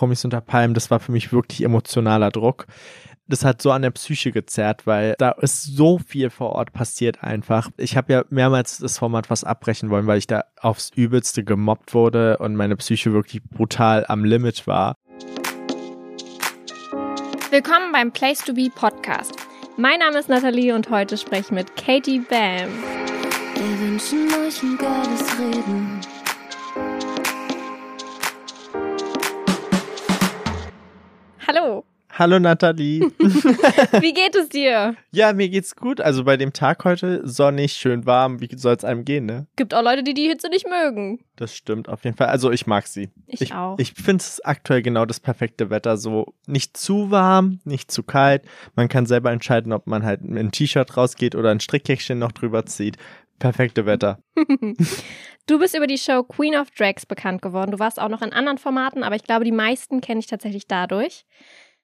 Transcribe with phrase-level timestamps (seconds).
[0.00, 2.66] Promis unter Palmen, das war für mich wirklich emotionaler Druck.
[3.28, 7.22] Das hat so an der Psyche gezerrt, weil da ist so viel vor Ort passiert
[7.22, 7.68] einfach.
[7.76, 11.92] Ich habe ja mehrmals das Format was abbrechen wollen, weil ich da aufs Übelste gemobbt
[11.92, 14.94] wurde und meine Psyche wirklich brutal am Limit war.
[17.50, 19.34] Willkommen beim Place to Be Podcast.
[19.76, 22.70] Mein Name ist Nathalie und heute spreche ich mit Katie Bam.
[23.54, 26.00] Wir wünschen euch ein geiles Reden.
[31.52, 31.84] Hallo.
[32.16, 33.00] Hallo Nathalie.
[33.18, 34.94] Wie geht es dir?
[35.10, 36.00] ja, mir geht's gut.
[36.00, 38.40] Also bei dem Tag heute sonnig, schön warm.
[38.40, 39.48] Wie soll es einem gehen, ne?
[39.56, 41.18] Gibt auch Leute, die die Hitze nicht mögen.
[41.34, 42.28] Das stimmt auf jeden Fall.
[42.28, 43.10] Also ich mag sie.
[43.26, 43.76] Ich, Ich, auch.
[43.80, 45.96] ich finde es aktuell genau das perfekte Wetter.
[45.96, 48.42] So nicht zu warm, nicht zu kalt.
[48.76, 52.30] Man kann selber entscheiden, ob man halt mit einem T-Shirt rausgeht oder ein Strickkäckchen noch
[52.30, 52.96] drüber zieht.
[53.40, 54.22] Perfekte Wetter.
[55.46, 57.72] Du bist über die Show Queen of Drags bekannt geworden.
[57.72, 60.68] Du warst auch noch in anderen Formaten, aber ich glaube, die meisten kenne ich tatsächlich
[60.68, 61.24] dadurch.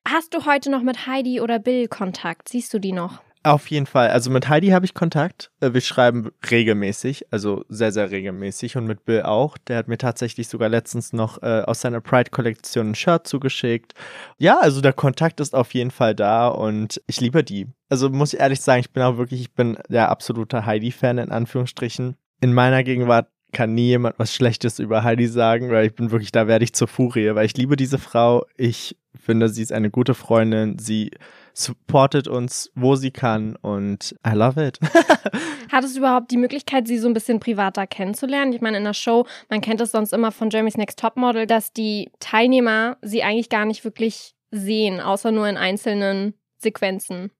[0.06, 2.48] Hast du heute noch mit Heidi oder Bill Kontakt?
[2.48, 3.22] Siehst du die noch?
[3.46, 4.08] Auf jeden Fall.
[4.08, 5.52] Also mit Heidi habe ich Kontakt.
[5.60, 8.76] Äh, Wir schreiben regelmäßig, also sehr, sehr regelmäßig.
[8.76, 9.56] Und mit Bill auch.
[9.56, 13.94] Der hat mir tatsächlich sogar letztens noch äh, aus seiner Pride-Kollektion ein Shirt zugeschickt.
[14.36, 17.68] Ja, also der Kontakt ist auf jeden Fall da und ich liebe die.
[17.88, 21.30] Also muss ich ehrlich sagen, ich bin auch wirklich, ich bin der absolute Heidi-Fan in
[21.30, 22.16] Anführungsstrichen.
[22.40, 26.32] In meiner Gegenwart kann nie jemand was Schlechtes über Heidi sagen, weil ich bin wirklich,
[26.32, 28.44] da werde ich zur Furie, weil ich liebe diese Frau.
[28.56, 30.80] Ich finde, sie ist eine gute Freundin.
[30.80, 31.12] Sie
[31.56, 34.78] supportet uns, wo sie kann und I love it.
[35.72, 38.52] Hattest du überhaupt die Möglichkeit, sie so ein bisschen privater kennenzulernen?
[38.52, 41.72] Ich meine, in der Show, man kennt es sonst immer von Jeremy's Next Topmodel, dass
[41.72, 47.30] die Teilnehmer sie eigentlich gar nicht wirklich sehen, außer nur in einzelnen Sequenzen.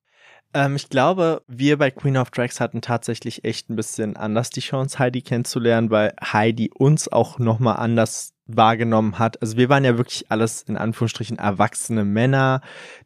[0.57, 4.61] Ähm, ich glaube, wir bei Queen of Drags hatten tatsächlich echt ein bisschen anders die
[4.61, 9.43] Chance, Heidi kennenzulernen, weil Heidi uns auch nochmal anders wahrgenommen hat.
[9.43, 12.63] Also wir waren ja wirklich alles in Anführungsstrichen erwachsene Männer,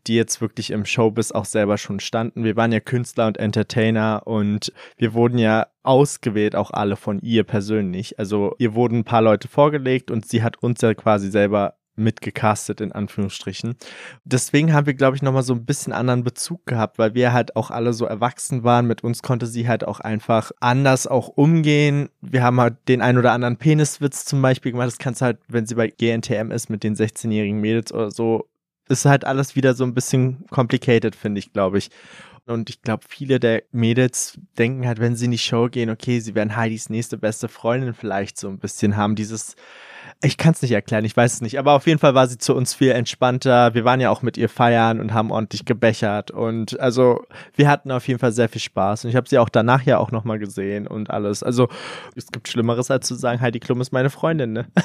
[0.07, 2.45] die jetzt wirklich im Showbiz auch selber schon standen.
[2.45, 7.43] Wir waren ja Künstler und Entertainer und wir wurden ja ausgewählt, auch alle von ihr
[7.43, 8.19] persönlich.
[8.19, 12.81] Also ihr wurden ein paar Leute vorgelegt und sie hat uns ja quasi selber mitgecastet
[12.81, 13.77] in Anführungsstrichen.
[14.25, 17.57] Deswegen haben wir, glaube ich, nochmal so ein bisschen anderen Bezug gehabt, weil wir halt
[17.57, 18.87] auch alle so erwachsen waren.
[18.87, 22.09] Mit uns konnte sie halt auch einfach anders auch umgehen.
[22.21, 24.89] Wir haben halt den ein oder anderen Peniswitz zum Beispiel gemacht.
[24.89, 28.49] Das kannst du halt, wenn sie bei GNTM ist mit den 16-jährigen Mädels oder so,
[28.89, 31.91] ist halt alles wieder so ein bisschen complicated, finde ich, glaube ich.
[32.47, 36.21] Und ich glaube, viele der Mädels denken halt, wenn sie in die Show gehen, okay,
[36.21, 39.15] sie werden Heidis nächste beste Freundin vielleicht so ein bisschen haben.
[39.15, 39.57] Dieses,
[40.23, 41.59] ich kann es nicht erklären, ich weiß es nicht.
[41.59, 43.75] Aber auf jeden Fall war sie zu uns viel entspannter.
[43.75, 46.31] Wir waren ja auch mit ihr feiern und haben ordentlich gebechert.
[46.31, 47.25] Und also
[47.55, 49.05] wir hatten auf jeden Fall sehr viel Spaß.
[49.05, 51.43] Und ich habe sie auch danach ja auch nochmal gesehen und alles.
[51.43, 51.69] Also
[52.17, 54.67] es gibt Schlimmeres, als zu sagen, Heidi Klum ist meine Freundin, ne?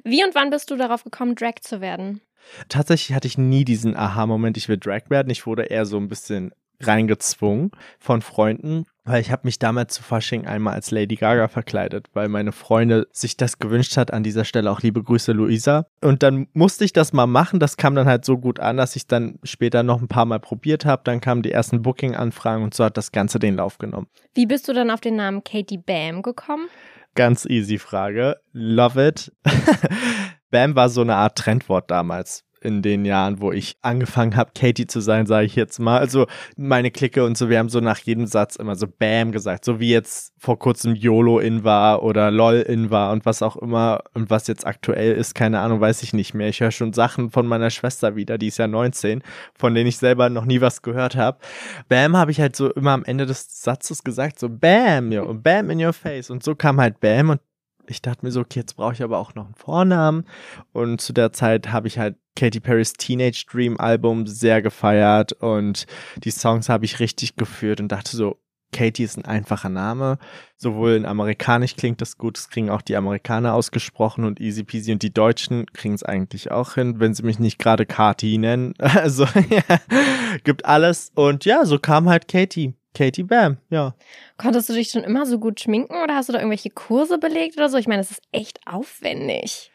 [0.04, 2.20] Wie und wann bist du darauf gekommen, Drag zu werden?
[2.68, 5.30] Tatsächlich hatte ich nie diesen Aha-Moment, ich will Drag werden.
[5.30, 10.02] Ich wurde eher so ein bisschen reingezwungen von Freunden, weil ich habe mich damals zu
[10.02, 14.12] Fasching einmal als Lady Gaga verkleidet, weil meine Freunde sich das gewünscht hat.
[14.12, 15.86] An dieser Stelle auch liebe Grüße, Luisa.
[16.00, 17.60] Und dann musste ich das mal machen.
[17.60, 20.40] Das kam dann halt so gut an, dass ich dann später noch ein paar Mal
[20.40, 21.02] probiert habe.
[21.04, 24.06] Dann kamen die ersten Booking-Anfragen und so hat das Ganze den Lauf genommen.
[24.34, 26.68] Wie bist du dann auf den Namen Katie Bam gekommen?
[27.14, 28.36] Ganz easy Frage.
[28.52, 29.32] Love it.
[30.50, 34.86] Bam war so eine Art Trendwort damals in den Jahren, wo ich angefangen habe, Katie
[34.86, 35.98] zu sein, sage ich jetzt mal.
[35.98, 39.64] Also meine Clique und so, wir haben so nach jedem Satz immer so Bam gesagt,
[39.64, 43.56] so wie jetzt vor kurzem YOLO in war oder LOL in war und was auch
[43.56, 46.48] immer und was jetzt aktuell ist, keine Ahnung, weiß ich nicht mehr.
[46.48, 49.22] Ich höre schon Sachen von meiner Schwester wieder, die ist ja 19,
[49.54, 51.38] von denen ich selber noch nie was gehört habe.
[51.88, 55.70] Bam habe ich halt so immer am Ende des Satzes gesagt, so Bam, yo, Bam
[55.70, 57.40] in your face und so kam halt Bam und
[57.90, 60.24] ich dachte mir so, okay, jetzt brauche ich aber auch noch einen Vornamen.
[60.72, 65.86] Und zu der Zeit habe ich halt Katy Perrys Teenage Dream Album sehr gefeiert und
[66.22, 68.38] die Songs habe ich richtig geführt und dachte so,
[68.72, 70.18] Katie ist ein einfacher Name.
[70.56, 74.92] Sowohl in Amerikanisch klingt das gut, das kriegen auch die Amerikaner ausgesprochen und easy peasy
[74.92, 78.74] und die Deutschen kriegen es eigentlich auch hin, wenn sie mich nicht gerade Kati nennen.
[79.00, 79.78] Also, ja,
[80.44, 81.10] gibt alles.
[81.14, 82.74] Und ja, so kam halt Katie.
[82.94, 83.94] Katie Bam, ja.
[84.36, 87.56] Konntest du dich schon immer so gut schminken oder hast du da irgendwelche Kurse belegt
[87.56, 87.76] oder so?
[87.78, 89.70] Ich meine, das ist echt aufwendig.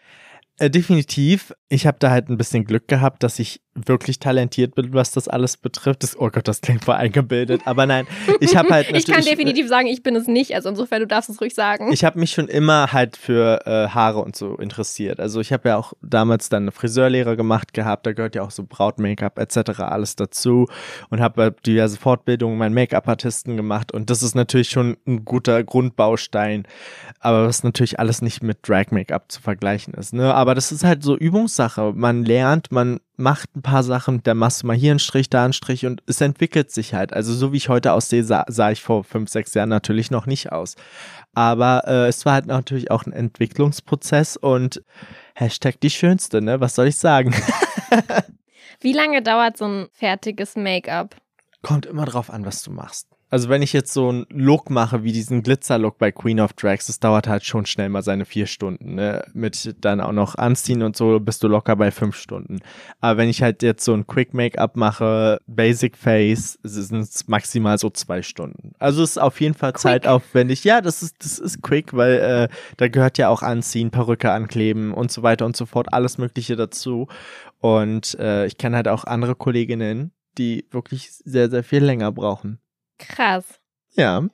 [0.57, 1.53] Äh, definitiv.
[1.67, 5.27] Ich habe da halt ein bisschen Glück gehabt, dass ich wirklich talentiert bin, was das
[5.27, 6.03] alles betrifft.
[6.03, 7.63] Das, oh Gott, das klingt voll eingebildet.
[7.65, 8.07] Aber nein,
[8.39, 10.53] ich habe halt Ich kann natürlich- definitiv sagen, ich bin es nicht.
[10.55, 11.91] Also insofern, du darfst es ruhig sagen.
[11.91, 15.19] Ich habe mich schon immer halt für äh, Haare und so interessiert.
[15.19, 18.05] Also ich habe ja auch damals dann eine Friseurlehre gemacht gehabt.
[18.05, 19.79] Da gehört ja auch so Braut-Make-up etc.
[19.81, 20.67] alles dazu.
[21.09, 23.91] Und habe diverse Fortbildungen, meinen Make-up-Artisten gemacht.
[23.91, 26.63] Und das ist natürlich schon ein guter Grundbaustein.
[27.19, 30.13] Aber was natürlich alles nicht mit Drag-Make-up zu vergleichen ist.
[30.13, 30.33] Ne?
[30.33, 31.17] Aber das ist halt so
[31.55, 31.93] Übungssache.
[31.95, 35.43] Man lernt, man macht ein paar Sachen, dann machst du mal hier einen Strich, da
[35.43, 37.13] einen Strich und es entwickelt sich halt.
[37.13, 40.25] Also so wie ich heute aussehe, sah, sah ich vor fünf, sechs Jahren natürlich noch
[40.25, 40.75] nicht aus.
[41.33, 44.83] Aber äh, es war halt natürlich auch ein Entwicklungsprozess und
[45.33, 46.59] Hashtag die schönste, ne?
[46.59, 47.33] Was soll ich sagen?
[48.81, 51.15] Wie lange dauert so ein fertiges Make-up?
[51.61, 53.07] Kommt immer drauf an, was du machst.
[53.35, 56.87] Also wenn ich jetzt so einen Look mache, wie diesen Glitzer-Look bei Queen of Drags,
[56.87, 58.95] das dauert halt schon schnell mal seine vier Stunden.
[58.95, 59.25] Ne?
[59.33, 62.59] Mit dann auch noch anziehen und so bist du locker bei fünf Stunden.
[63.01, 67.77] Aber wenn ich halt jetzt so ein Quick Make-up mache, Basic Face, sind es maximal
[67.77, 68.71] so zwei Stunden.
[68.79, 69.81] Also es ist auf jeden Fall quick.
[69.81, 70.63] zeitaufwendig.
[70.63, 74.93] Ja, das ist, das ist quick, weil äh, da gehört ja auch Anziehen, Perücke ankleben
[74.93, 77.09] und so weiter und so fort, alles Mögliche dazu.
[77.59, 82.59] Und äh, ich kenne halt auch andere Kolleginnen, die wirklich sehr, sehr viel länger brauchen.
[82.97, 83.59] Krass.
[83.95, 84.27] Ja,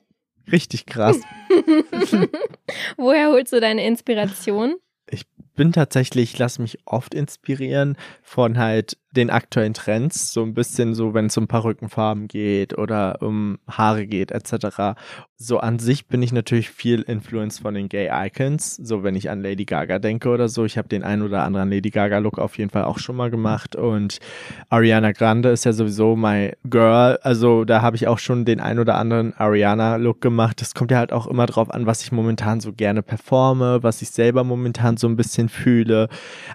[0.50, 1.20] richtig krass.
[2.96, 4.76] Woher holst du deine Inspiration?
[5.08, 5.24] Ich
[5.54, 11.14] bin tatsächlich, lass mich oft inspirieren von halt den aktuellen Trends, so ein bisschen so,
[11.14, 14.98] wenn es um Perückenfarben geht oder um Haare geht, etc.
[15.36, 19.28] So an sich bin ich natürlich viel influenced von den Gay Icons, so wenn ich
[19.28, 20.64] an Lady Gaga denke oder so.
[20.64, 23.30] Ich habe den ein oder anderen Lady Gaga Look auf jeden Fall auch schon mal
[23.30, 24.18] gemacht und
[24.70, 28.78] Ariana Grande ist ja sowieso my girl, also da habe ich auch schon den ein
[28.78, 30.60] oder anderen Ariana Look gemacht.
[30.60, 34.00] Das kommt ja halt auch immer drauf an, was ich momentan so gerne performe, was
[34.00, 36.08] ich selber momentan so ein bisschen fühle.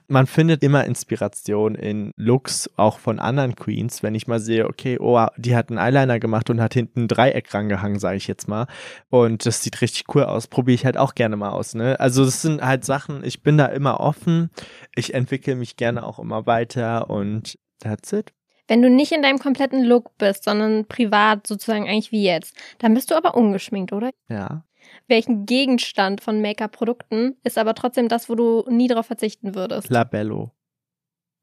[0.07, 4.67] Man findet immer Inspiration in Looks Looks auch von anderen Queens, wenn ich mal sehe,
[4.67, 8.27] okay, oh, die hat einen Eyeliner gemacht und hat hinten ein Dreieck rangehangen, sage ich
[8.27, 8.67] jetzt mal.
[9.09, 11.75] Und das sieht richtig cool aus, probiere ich halt auch gerne mal aus.
[11.75, 11.99] Ne?
[11.99, 14.49] Also das sind halt Sachen, ich bin da immer offen,
[14.95, 18.33] ich entwickle mich gerne auch immer weiter und that's it.
[18.69, 22.93] Wenn du nicht in deinem kompletten Look bist, sondern privat sozusagen eigentlich wie jetzt, dann
[22.93, 24.11] bist du aber ungeschminkt, oder?
[24.29, 24.63] Ja.
[25.09, 29.89] Welchen Gegenstand von Make-up-Produkten ist aber trotzdem das, wo du nie darauf verzichten würdest?
[29.89, 30.51] Labello.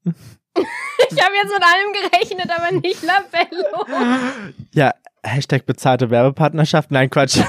[1.09, 4.53] ich habe jetzt mit allem gerechnet, aber nicht Labello.
[4.73, 4.91] Ja,
[5.25, 6.91] Hashtag bezahlte Werbepartnerschaft.
[6.91, 7.39] Nein, Quatsch.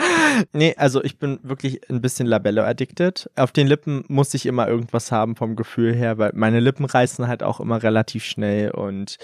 [0.52, 3.30] nee, also ich bin wirklich ein bisschen Labello-addicted.
[3.36, 7.26] Auf den Lippen muss ich immer irgendwas haben vom Gefühl her, weil meine Lippen reißen
[7.26, 8.70] halt auch immer relativ schnell.
[8.70, 9.18] Und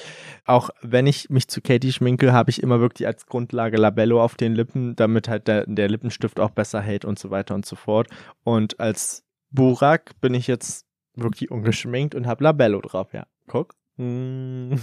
[0.44, 4.34] auch wenn ich mich zu Katie schminke, habe ich immer wirklich als Grundlage Labello auf
[4.34, 7.76] den Lippen, damit halt der, der Lippenstift auch besser hält und so weiter und so
[7.76, 8.08] fort.
[8.44, 13.26] Und als Burak bin ich jetzt wirklich ungeschminkt und hab Labello drauf, ja.
[13.46, 13.74] Guck.
[14.00, 14.72] Mm.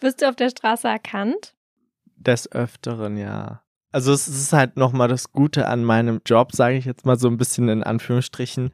[0.00, 1.54] Wirst du auf der Straße erkannt?
[2.16, 3.62] Des Öfteren, ja.
[3.90, 7.28] Also es ist halt nochmal das Gute an meinem Job, sage ich jetzt mal so
[7.28, 8.72] ein bisschen in Anführungsstrichen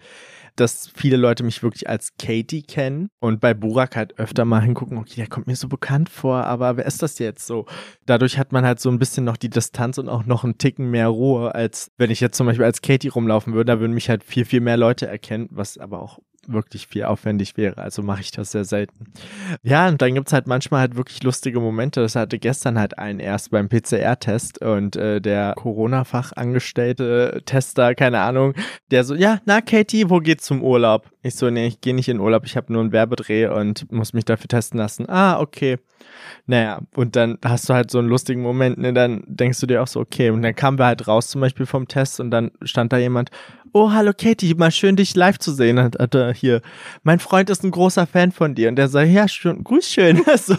[0.57, 4.99] dass viele Leute mich wirklich als Katie kennen und bei Burak halt öfter mal hingucken,
[4.99, 7.67] okay, der kommt mir so bekannt vor, aber wer ist das jetzt so?
[8.07, 10.91] Dadurch hat man halt so ein bisschen noch die Distanz und auch noch einen Ticken
[10.91, 14.09] mehr Ruhe, als wenn ich jetzt zum Beispiel als Katie rumlaufen würde, da würden mich
[14.09, 16.19] halt viel, viel mehr Leute erkennen, was aber auch
[16.49, 17.79] wirklich viel aufwendig wäre.
[17.79, 19.07] Also mache ich das sehr selten.
[19.63, 22.01] Ja, und dann gibt's halt manchmal halt wirklich lustige Momente.
[22.01, 28.55] Das hatte gestern halt einen erst beim PCR-Test und äh, der Corona-Fachangestellte Tester, keine Ahnung,
[28.91, 31.11] der so, ja, na Katie, wo geht's zum Urlaub?
[31.23, 34.13] Ich so, nee, ich gehe nicht in Urlaub, ich habe nur einen Werbedreh und muss
[34.13, 35.09] mich dafür testen lassen.
[35.09, 35.79] Ah, okay.
[36.47, 39.83] Naja, und dann hast du halt so einen lustigen Moment, ne, dann denkst du dir
[39.83, 42.51] auch so, okay, und dann kamen wir halt raus zum Beispiel vom Test und dann
[42.63, 43.31] stand da jemand,
[43.75, 45.81] oh, hallo Katie, mal schön dich live zu sehen.
[45.81, 46.63] Hat, hat er hier,
[47.03, 48.69] mein Freund ist ein großer Fan von dir.
[48.69, 50.23] Und der sagt, ja, schön, grüß schön.
[50.31, 50.57] also,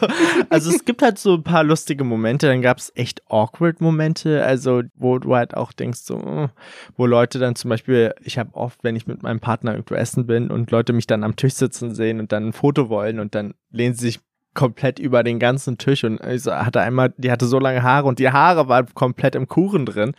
[0.49, 2.47] also es gibt halt so ein paar lustige Momente.
[2.47, 6.49] Dann gab es echt awkward Momente, also wo du halt auch denkst, so, oh,
[6.97, 10.25] wo Leute dann zum Beispiel, ich habe oft, wenn ich mit meinem Partner irgendwo essen
[10.25, 13.35] bin und Leute mich dann am Tisch sitzen sehen und dann ein Foto wollen und
[13.35, 14.19] dann lehnen sie sich
[14.53, 18.19] komplett über den ganzen Tisch und ich hatte einmal, die hatte so lange Haare und
[18.19, 20.13] die Haare waren komplett im Kuchen drin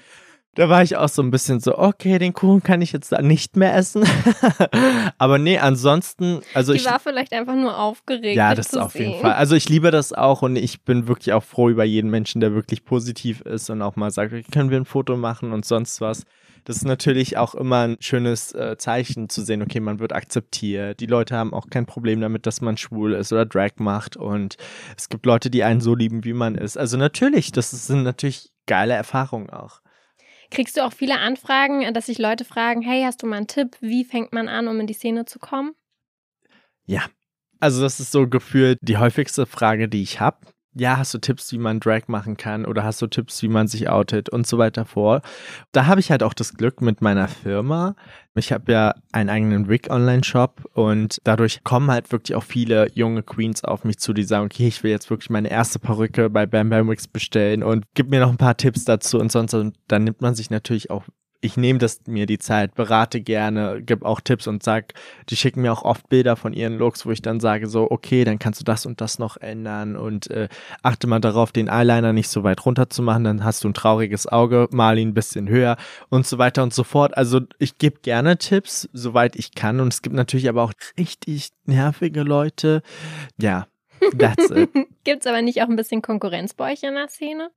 [0.56, 3.20] da war ich auch so ein bisschen so, okay, den Kuchen kann ich jetzt da
[3.20, 4.04] nicht mehr essen.
[5.18, 6.86] Aber nee, ansonsten, also Die ich.
[6.86, 8.36] war vielleicht einfach nur aufgeregt.
[8.36, 9.10] Ja, das auf sehen.
[9.10, 9.34] jeden Fall.
[9.34, 12.54] Also ich liebe das auch und ich bin wirklich auch froh über jeden Menschen, der
[12.54, 16.24] wirklich positiv ist und auch mal sagt, können wir ein Foto machen und sonst was.
[16.66, 20.98] Das ist natürlich auch immer ein schönes äh, Zeichen zu sehen, okay, man wird akzeptiert.
[20.98, 24.56] Die Leute haben auch kein Problem damit, dass man schwul ist oder Drag macht und
[24.96, 26.76] es gibt Leute, die einen so lieben, wie man ist.
[26.76, 29.80] Also natürlich, das sind natürlich geile Erfahrungen auch.
[30.50, 33.76] Kriegst du auch viele Anfragen, dass sich Leute fragen, hey, hast du mal einen Tipp,
[33.80, 35.72] wie fängt man an, um in die Szene zu kommen?
[36.84, 37.04] Ja,
[37.60, 40.38] also das ist so gefühlt die häufigste Frage, die ich habe
[40.78, 43.66] ja, hast du Tipps, wie man Drag machen kann oder hast du Tipps, wie man
[43.66, 45.22] sich outet und so weiter vor.
[45.72, 47.96] Da habe ich halt auch das Glück mit meiner Firma.
[48.34, 53.64] Ich habe ja einen eigenen Wig-Online-Shop und dadurch kommen halt wirklich auch viele junge Queens
[53.64, 56.68] auf mich zu, die sagen, okay, ich will jetzt wirklich meine erste Perücke bei Bam
[56.68, 59.54] Bam Wigs bestellen und gib mir noch ein paar Tipps dazu und sonst.
[59.54, 61.04] Und dann nimmt man sich natürlich auch
[61.40, 64.94] ich nehme das mir die Zeit, berate gerne, gebe auch Tipps und sag,
[65.28, 68.24] die schicken mir auch oft Bilder von ihren Looks, wo ich dann sage so, okay,
[68.24, 70.48] dann kannst du das und das noch ändern und äh,
[70.82, 73.74] achte mal darauf, den Eyeliner nicht so weit runter zu machen, dann hast du ein
[73.74, 75.76] trauriges Auge, mal ihn ein bisschen höher
[76.08, 77.16] und so weiter und so fort.
[77.16, 81.50] Also ich gebe gerne Tipps, soweit ich kann und es gibt natürlich aber auch richtig
[81.64, 82.82] nervige Leute.
[83.38, 83.66] Ja,
[84.18, 84.70] that's it.
[85.04, 87.50] Gibt es aber nicht auch ein bisschen Konkurrenz bei euch in der Szene?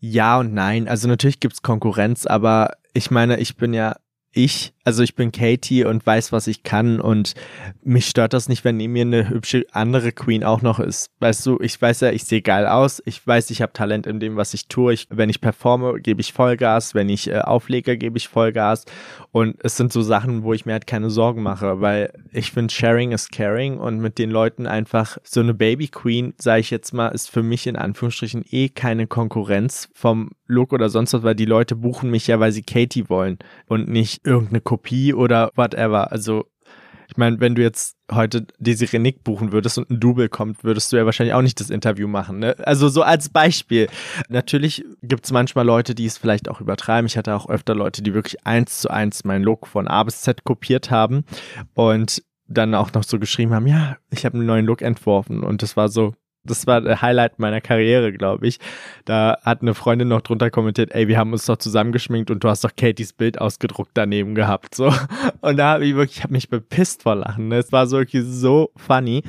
[0.00, 0.88] Ja und nein.
[0.88, 3.96] Also natürlich gibt's Konkurrenz, aber ich meine, ich bin ja
[4.32, 7.34] ich, also ich bin Katie und weiß, was ich kann und
[7.82, 11.10] mich stört das nicht, wenn neben mir eine hübsche andere Queen auch noch ist.
[11.20, 14.18] Weißt du, ich weiß ja, ich sehe geil aus, ich weiß, ich habe Talent in
[14.18, 14.94] dem, was ich tue.
[14.94, 18.86] Ich, wenn ich performe, gebe ich Vollgas, wenn ich äh, auflege, gebe ich Vollgas
[19.30, 22.72] und es sind so Sachen, wo ich mir halt keine Sorgen mache, weil ich finde,
[22.72, 26.94] Sharing is Caring und mit den Leuten einfach so eine Baby Queen, sage ich jetzt
[26.94, 31.34] mal, ist für mich in Anführungsstrichen eh keine Konkurrenz vom Look oder sonst was, weil
[31.34, 34.77] die Leute buchen mich ja, weil sie Katie wollen und nicht irgendeine Kopie
[35.14, 36.12] oder whatever.
[36.12, 36.46] Also
[37.10, 40.92] ich meine, wenn du jetzt heute Desiree Nick buchen würdest und ein Double kommt, würdest
[40.92, 42.38] du ja wahrscheinlich auch nicht das Interview machen.
[42.38, 42.54] Ne?
[42.64, 43.88] Also so als Beispiel.
[44.28, 47.06] Natürlich gibt es manchmal Leute, die es vielleicht auch übertreiben.
[47.06, 50.20] Ich hatte auch öfter Leute, die wirklich eins zu eins meinen Look von A bis
[50.20, 51.24] Z kopiert haben
[51.74, 55.62] und dann auch noch so geschrieben haben, ja, ich habe einen neuen Look entworfen und
[55.62, 56.14] das war so,
[56.44, 58.58] das war der Highlight meiner Karriere, glaube ich.
[59.04, 62.48] Da hat eine Freundin noch drunter kommentiert, ey, wir haben uns doch zusammengeschminkt und du
[62.48, 64.92] hast doch Katies Bild ausgedruckt daneben gehabt, so.
[65.40, 67.48] Und da habe ich wirklich, ich habe mich bepisst vor Lachen.
[67.48, 67.58] Ne?
[67.58, 69.22] Es war so wirklich so funny.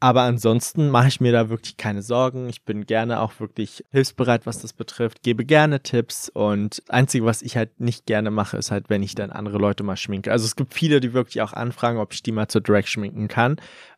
[0.00, 2.48] Aber ansonsten mache ich mir da wirklich keine Sorgen.
[2.48, 7.42] Ich bin gerne auch wirklich hilfsbereit, was das betrifft, gebe gerne Tipps und einzige, was
[7.42, 10.30] ich halt nicht gerne mache, ist halt, wenn ich dann andere Leute mal schminke.
[10.30, 13.28] Also es gibt viele, die wirklich auch anfragen, ob ich die mal zur Drag schminken
[13.28, 13.56] kann.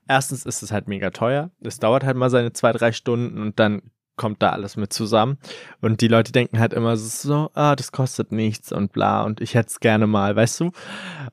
[0.09, 1.51] Erstens ist es halt mega teuer.
[1.61, 3.83] Es dauert halt mal seine zwei, drei Stunden und dann
[4.19, 5.39] kommt da alles mit zusammen.
[5.81, 9.55] Und die Leute denken halt immer so, ah, das kostet nichts und bla und ich
[9.55, 10.73] hätte es gerne mal, weißt du?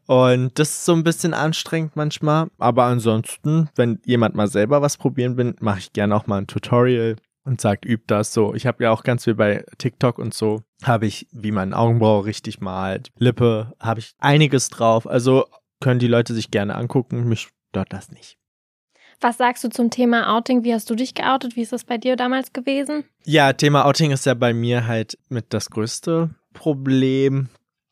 [0.05, 2.47] Und das ist so ein bisschen anstrengend manchmal.
[2.57, 6.47] Aber ansonsten, wenn jemand mal selber was probieren will, mache ich gerne auch mal ein
[6.47, 8.53] Tutorial und sagt, übt das so.
[8.53, 12.25] Ich habe ja auch ganz viel bei TikTok und so, habe ich, wie man Augenbraue
[12.25, 15.07] richtig malt, Lippe, habe ich einiges drauf.
[15.07, 15.45] Also
[15.81, 17.27] können die Leute sich gerne angucken.
[17.27, 18.37] Mich stört das nicht.
[19.21, 20.63] Was sagst du zum Thema Outing?
[20.63, 21.55] Wie hast du dich geoutet?
[21.55, 23.05] Wie ist das bei dir damals gewesen?
[23.23, 27.49] Ja, Thema Outing ist ja bei mir halt mit das größte Problem.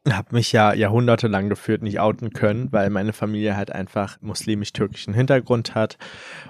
[0.09, 5.75] Hab mich ja jahrhundertelang geführt, nicht outen können, weil meine Familie halt einfach muslimisch-türkischen Hintergrund
[5.75, 5.97] hat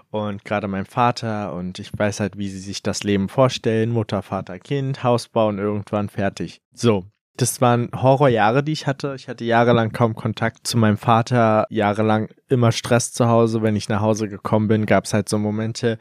[0.09, 3.91] und gerade mein Vater und ich weiß halt, wie sie sich das Leben vorstellen.
[3.91, 6.61] Mutter, Vater, Kind, Haus bauen, irgendwann fertig.
[6.73, 7.05] So,
[7.37, 9.13] das waren Horrorjahre, die ich hatte.
[9.15, 13.61] Ich hatte jahrelang kaum Kontakt zu meinem Vater, jahrelang immer Stress zu Hause.
[13.63, 15.97] Wenn ich nach Hause gekommen bin, gab es halt so Momente,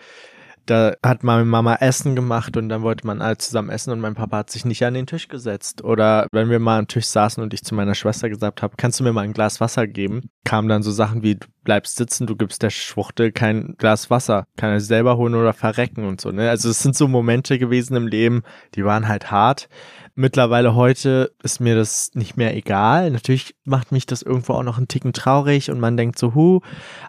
[0.66, 4.14] da hat meine Mama Essen gemacht und dann wollte man alle zusammen essen und mein
[4.14, 5.82] Papa hat sich nicht an den Tisch gesetzt.
[5.82, 9.00] Oder wenn wir mal am Tisch saßen und ich zu meiner Schwester gesagt habe, kannst
[9.00, 12.26] du mir mal ein Glas Wasser geben, kamen dann so Sachen wie, du bleibst sitzen,
[12.26, 16.30] du gibst der Schwuchtel kein Glas Wasser, kann er selber holen oder verrecken und so.
[16.30, 16.48] Ne?
[16.48, 18.42] Also es sind so Momente gewesen im Leben,
[18.74, 19.68] die waren halt hart.
[20.14, 23.10] Mittlerweile heute ist mir das nicht mehr egal.
[23.10, 26.60] Natürlich macht mich das irgendwo auch noch einen Ticken traurig und man denkt so, hu,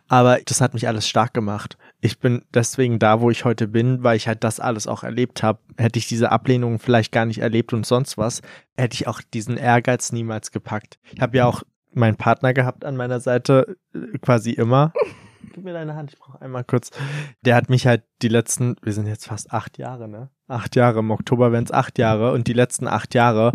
[0.08, 1.78] aber das hat mich alles stark gemacht.
[2.00, 5.44] Ich bin deswegen da, wo ich heute bin, weil ich halt das alles auch erlebt
[5.44, 5.60] habe.
[5.78, 8.42] Hätte ich diese Ablehnung vielleicht gar nicht erlebt und sonst was,
[8.78, 10.98] hätte ich auch diesen Ehrgeiz niemals gepackt.
[11.12, 14.94] Ich habe ja auch meinen Partner gehabt an meiner Seite, äh, quasi immer.
[15.54, 16.90] Gib mir deine Hand, ich brauche einmal kurz.
[17.42, 20.30] Der hat mich halt die letzten, wir sind jetzt fast acht Jahre, ne?
[20.54, 23.54] Acht Jahre, im Oktober wären es acht Jahre und die letzten acht Jahre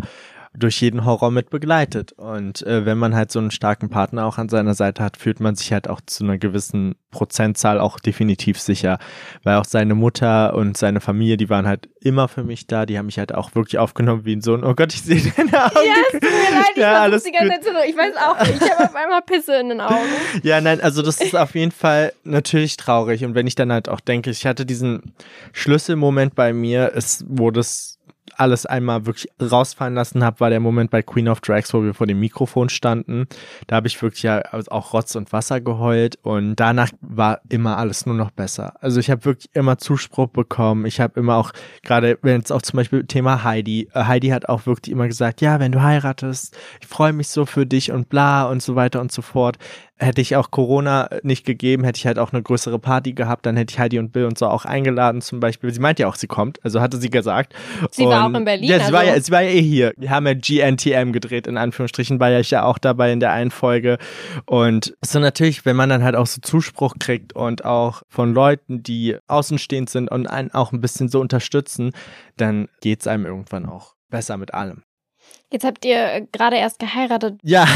[0.53, 2.11] durch jeden Horror mit begleitet.
[2.13, 5.39] Und äh, wenn man halt so einen starken Partner auch an seiner Seite hat, fühlt
[5.39, 8.97] man sich halt auch zu einer gewissen Prozentzahl auch definitiv sicher.
[9.43, 12.85] Weil auch seine Mutter und seine Familie, die waren halt immer für mich da.
[12.85, 14.63] Die haben mich halt auch wirklich aufgenommen wie ein Sohn.
[14.63, 15.75] Oh Gott, ich sehe deine Augen.
[15.75, 18.39] Ja, es tut mir leid, ich ja, alles die ganze Zeit zu, Ich weiß auch
[18.39, 19.99] nicht, ich habe auf einmal Pisse in den Augen.
[20.43, 23.23] Ja, nein, also das ist auf jeden Fall natürlich traurig.
[23.23, 25.13] Und wenn ich dann halt auch denke, ich hatte diesen
[25.53, 27.98] Schlüsselmoment bei mir, ist, wo das
[28.39, 31.93] alles einmal wirklich rausfallen lassen habe, war der Moment bei Queen of Drags, wo wir
[31.93, 33.27] vor dem Mikrofon standen.
[33.67, 38.05] Da habe ich wirklich ja auch Rotz und Wasser geheult und danach war immer alles
[38.05, 38.73] nur noch besser.
[38.81, 40.85] Also ich habe wirklich immer Zuspruch bekommen.
[40.85, 41.51] Ich habe immer auch,
[41.83, 45.41] gerade wenn es auch zum Beispiel Thema Heidi, äh, Heidi hat auch wirklich immer gesagt,
[45.41, 49.01] ja, wenn du heiratest, ich freue mich so für dich und bla und so weiter
[49.01, 49.57] und so fort
[49.99, 53.57] hätte ich auch Corona nicht gegeben, hätte ich halt auch eine größere Party gehabt, dann
[53.57, 55.71] hätte ich Heidi und Bill und so auch eingeladen zum Beispiel.
[55.73, 57.53] Sie meinte ja auch, sie kommt, also hatte sie gesagt.
[57.91, 58.69] Sie und, war auch in Berlin.
[58.69, 58.93] Ja, sie, also.
[58.93, 59.93] war ja, sie war ja eh hier.
[59.97, 63.33] Wir haben ja GNTM gedreht, in Anführungsstrichen, war ja ich ja auch dabei in der
[63.33, 63.97] einen Folge.
[64.45, 68.81] Und so natürlich, wenn man dann halt auch so Zuspruch kriegt und auch von Leuten,
[68.81, 71.91] die außenstehend sind und einen auch ein bisschen so unterstützen,
[72.37, 74.83] dann geht's einem irgendwann auch besser mit allem.
[75.51, 77.39] Jetzt habt ihr äh, gerade erst geheiratet.
[77.43, 77.67] Ja,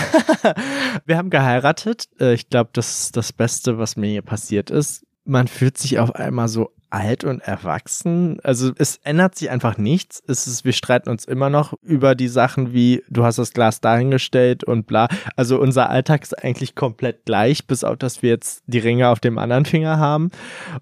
[1.06, 2.06] wir haben geheiratet.
[2.20, 5.06] Äh, Ich glaube, das ist das Beste, was mir hier passiert ist.
[5.26, 8.38] Man fühlt sich auf einmal so alt und erwachsen.
[8.44, 10.22] Also es ändert sich einfach nichts.
[10.28, 13.82] Es ist, wir streiten uns immer noch über die Sachen wie, du hast das Glas
[13.82, 15.08] dahingestellt und bla.
[15.36, 19.20] Also unser Alltag ist eigentlich komplett gleich, bis auf, dass wir jetzt die Ringe auf
[19.20, 20.30] dem anderen Finger haben.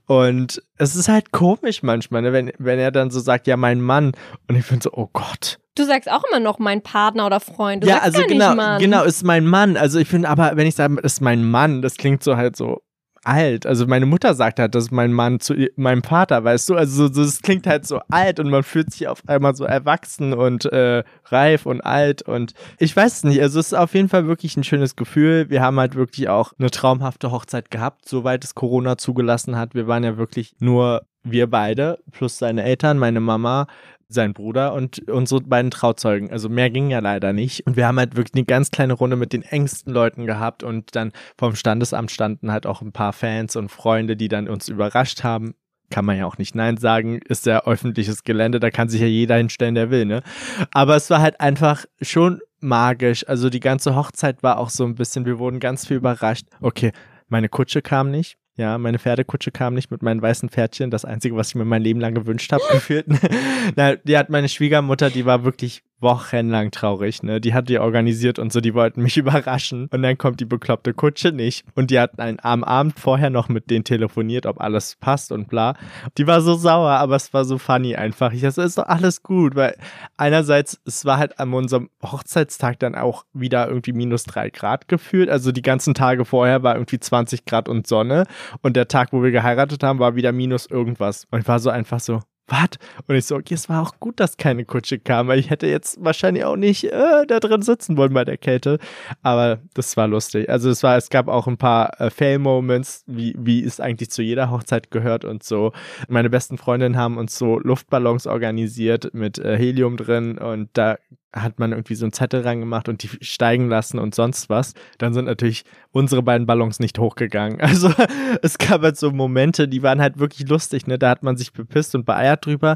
[0.06, 2.34] Und es ist halt komisch manchmal, ne?
[2.34, 4.12] wenn, wenn er dann so sagt, ja, mein Mann.
[4.50, 5.60] Und ich finde so, oh Gott.
[5.76, 7.86] Du sagst auch immer noch mein Partner oder Freund.
[7.86, 9.78] Du ja, also genau, genau, ist mein Mann.
[9.78, 12.82] Also ich finde, aber wenn ich sage, ist mein Mann, das klingt so halt so
[13.24, 13.66] alt.
[13.66, 16.76] Also meine Mutter sagt halt, das ist mein Mann zu meinem Vater, weißt du?
[16.76, 19.64] Also so, so, das klingt halt so alt und man fühlt sich auf einmal so
[19.64, 23.42] erwachsen und äh, reif und alt und ich weiß es nicht.
[23.42, 25.50] Also es ist auf jeden Fall wirklich ein schönes Gefühl.
[25.50, 29.76] Wir haben halt wirklich auch eine traumhafte Hochzeit gehabt, soweit es Corona zugelassen hat.
[29.76, 33.68] Wir waren ja wirklich nur wir beide plus seine Eltern, meine Mama,
[34.14, 36.32] sein Bruder und unsere beiden Trauzeugen.
[36.32, 37.66] Also mehr ging ja leider nicht.
[37.68, 40.96] Und wir haben halt wirklich eine ganz kleine Runde mit den engsten Leuten gehabt und
[40.96, 45.24] dann vom Standesamt standen halt auch ein paar Fans und Freunde, die dann uns überrascht
[45.24, 45.56] haben.
[45.90, 49.08] Kann man ja auch nicht Nein sagen, ist ja öffentliches Gelände, da kann sich ja
[49.08, 50.24] jeder hinstellen, der will, ne?
[50.72, 53.28] Aber es war halt einfach schon magisch.
[53.28, 56.46] Also die ganze Hochzeit war auch so ein bisschen, wir wurden ganz viel überrascht.
[56.62, 56.94] Okay,
[57.28, 58.38] meine Kutsche kam nicht.
[58.58, 60.92] Ja, meine Pferdekutsche kam nicht mit meinen weißen Pferdchen.
[60.92, 63.06] Das Einzige, was ich mir mein Leben lang gewünscht habe, gefühlt.
[63.76, 67.40] Na, die hat meine Schwiegermutter, die war wirklich wochenlang traurig, ne?
[67.40, 69.88] Die hat die organisiert und so, die wollten mich überraschen.
[69.92, 71.66] Und dann kommt die bekloppte Kutsche nicht.
[71.76, 75.48] Und die hat einen, am Abend vorher noch mit denen telefoniert, ob alles passt und
[75.50, 75.76] bla.
[76.18, 78.34] Die war so sauer, aber es war so funny einfach.
[78.34, 79.76] Ich so, ist doch alles gut, weil
[80.18, 85.30] einerseits, es war halt an unserem Hochzeitstag dann auch wieder irgendwie minus drei Grad gefühlt.
[85.30, 88.26] Also die ganzen Tage vorher war irgendwie 20 Grad und Sonne.
[88.62, 91.28] Und der Tag, wo wir geheiratet haben, war wieder minus irgendwas.
[91.32, 92.70] Und ich war so einfach so, was?
[93.08, 95.68] Und ich so, okay, es war auch gut, dass keine Kutsche kam, weil ich hätte
[95.68, 98.78] jetzt wahrscheinlich auch nicht äh, da drin sitzen wollen bei der Kälte.
[99.22, 100.50] Aber das war lustig.
[100.50, 104.22] Also es war, es gab auch ein paar äh, Fail-Moments, wie, wie es eigentlich zu
[104.22, 105.72] jeder Hochzeit gehört und so.
[106.08, 110.98] Meine besten Freundinnen haben uns so Luftballons organisiert mit äh, Helium drin und da
[111.34, 114.74] hat man irgendwie so einen Zettel reingemacht und die steigen lassen und sonst was.
[114.98, 117.60] Dann sind natürlich unsere beiden Ballons nicht hochgegangen.
[117.72, 117.94] Also
[118.42, 121.00] es gab halt so Momente, die waren halt wirklich lustig, ne?
[121.00, 122.76] Da hat man sich bepisst und beeiert drüber.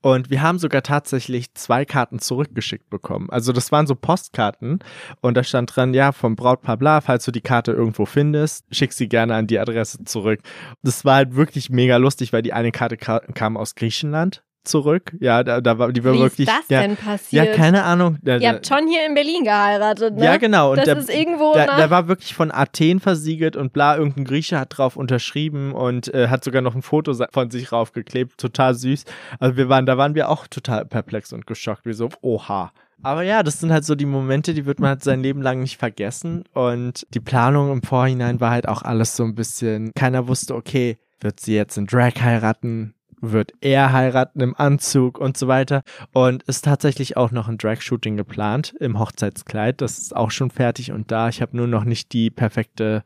[0.00, 3.30] Und wir haben sogar tatsächlich zwei Karten zurückgeschickt bekommen.
[3.30, 4.80] Also das waren so Postkarten
[5.20, 8.92] und da stand dran, ja, vom Brautpaar bla, falls du die Karte irgendwo findest, schick
[8.92, 10.40] sie gerne an die Adresse zurück.
[10.82, 15.12] Das war halt wirklich mega lustig, weil die eine Karte ka kam aus Griechenland zurück.
[15.20, 16.48] Ja, da, da war die war Wie wirklich.
[16.48, 17.46] ist das ja, denn passiert?
[17.46, 18.18] ja, keine Ahnung.
[18.22, 20.24] Da, Ihr habt schon hier in Berlin geheiratet, ne?
[20.24, 20.70] ja, genau.
[20.70, 21.76] Und das der, ist irgendwo der, nach...
[21.76, 26.28] der war wirklich von Athen versiegelt und bla, irgendein Grieche hat drauf unterschrieben und äh,
[26.28, 28.38] hat sogar noch ein Foto von sich raufgeklebt.
[28.38, 29.04] Total süß.
[29.38, 31.84] Also wir waren, da waren wir auch total perplex und geschockt.
[31.84, 32.72] Wir so, oha.
[33.02, 35.60] Aber ja, das sind halt so die Momente, die wird man halt sein Leben lang
[35.60, 36.44] nicht vergessen.
[36.54, 40.98] Und die Planung im Vorhinein war halt auch alles so ein bisschen, keiner wusste, okay,
[41.20, 42.94] wird sie jetzt in Drag heiraten?
[43.24, 45.82] Wird er heiraten im Anzug und so weiter?
[46.12, 49.80] Und ist tatsächlich auch noch ein Drag-Shooting geplant im Hochzeitskleid.
[49.80, 51.28] Das ist auch schon fertig und da.
[51.28, 53.04] Ich habe nur noch nicht die perfekte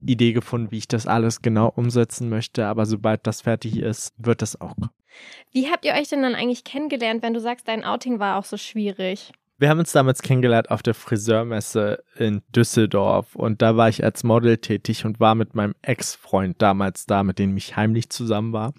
[0.00, 2.66] Idee gefunden, wie ich das alles genau umsetzen möchte.
[2.66, 4.74] Aber sobald das fertig ist, wird das auch.
[5.52, 8.44] Wie habt ihr euch denn dann eigentlich kennengelernt, wenn du sagst, dein Outing war auch
[8.44, 9.32] so schwierig?
[9.58, 14.24] Wir haben uns damals kennengelernt auf der Friseurmesse in Düsseldorf und da war ich als
[14.24, 18.72] Model tätig und war mit meinem Ex-Freund damals da, mit dem ich heimlich zusammen war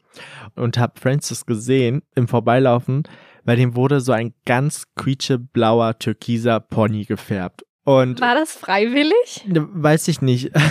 [0.55, 3.03] und habe Francis gesehen im Vorbeilaufen,
[3.45, 7.63] bei dem wurde so ein ganz quietscheblauer türkiser Pony gefärbt.
[7.85, 9.43] Und War das freiwillig?
[9.45, 10.51] Ne, weiß ich nicht.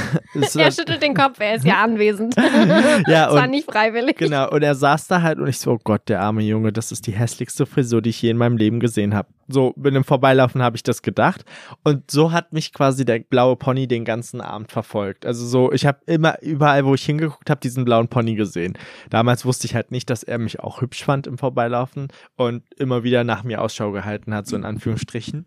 [0.54, 2.34] Er schüttelt den Kopf, er ist ja anwesend.
[3.06, 4.16] Ja, das war nicht freiwillig.
[4.16, 6.90] Genau, und er saß da halt und ich so, oh Gott, der arme Junge, das
[6.90, 9.28] ist die hässlichste Frisur, die ich je in meinem Leben gesehen habe.
[9.52, 11.44] So, mit dem Vorbeilaufen habe ich das gedacht.
[11.84, 15.26] Und so hat mich quasi der blaue Pony den ganzen Abend verfolgt.
[15.26, 18.78] Also so, ich habe immer, überall, wo ich hingeguckt habe, diesen blauen Pony gesehen.
[19.10, 23.04] Damals wusste ich halt nicht, dass er mich auch hübsch fand im Vorbeilaufen und immer
[23.04, 25.46] wieder nach mir Ausschau gehalten hat, so in Anführungsstrichen.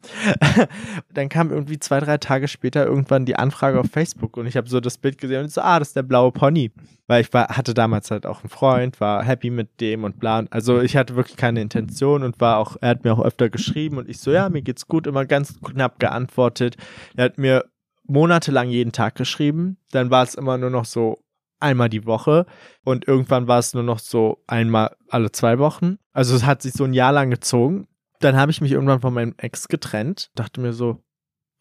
[1.14, 4.70] Dann kam irgendwie zwei, drei Tage später irgendwann die Anfrage auf Facebook und ich habe
[4.70, 6.72] so das Bild gesehen und so, ah, das ist der blaue Pony.
[7.08, 10.44] Weil ich war, hatte damals halt auch einen Freund, war happy mit dem und bla.
[10.50, 13.98] Also ich hatte wirklich keine Intention und war auch, er hat mir auch öfter geschrieben
[13.98, 16.78] und ich so, ja, mir geht's gut, immer ganz knapp geantwortet.
[17.16, 17.66] Er hat mir
[18.08, 19.78] monatelang jeden Tag geschrieben.
[19.92, 21.20] Dann war es immer nur noch so
[21.60, 22.46] einmal die Woche
[22.84, 25.98] und irgendwann war es nur noch so einmal alle zwei Wochen.
[26.12, 27.88] Also es hat sich so ein Jahr lang gezogen.
[28.20, 31.04] Dann habe ich mich irgendwann von meinem Ex getrennt, dachte mir so,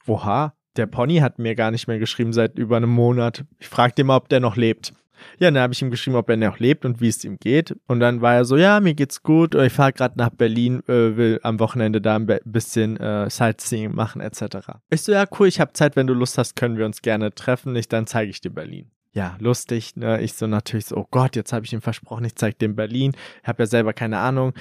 [0.05, 3.45] woha, der Pony hat mir gar nicht mehr geschrieben seit über einem Monat.
[3.59, 4.93] Ich fragte ihn mal, ob der noch lebt.
[5.39, 7.77] Ja, dann habe ich ihm geschrieben, ob er noch lebt und wie es ihm geht.
[7.87, 9.55] Und dann war er so, ja, mir geht's gut.
[9.55, 14.21] Ich fahre gerade nach Berlin, äh, will am Wochenende da ein bisschen äh, Sightseeing machen
[14.21, 14.57] etc.
[14.91, 17.35] Ich so, ja, cool, ich habe Zeit, wenn du Lust hast, können wir uns gerne
[17.35, 17.75] treffen.
[17.77, 19.95] Ich, dann zeige ich dir Berlin ja, lustig.
[19.95, 20.21] Ne?
[20.21, 23.13] Ich so natürlich so, oh Gott, jetzt habe ich ihm versprochen, ich zeige dem Berlin.
[23.45, 24.55] Habe ja selber keine Ahnung.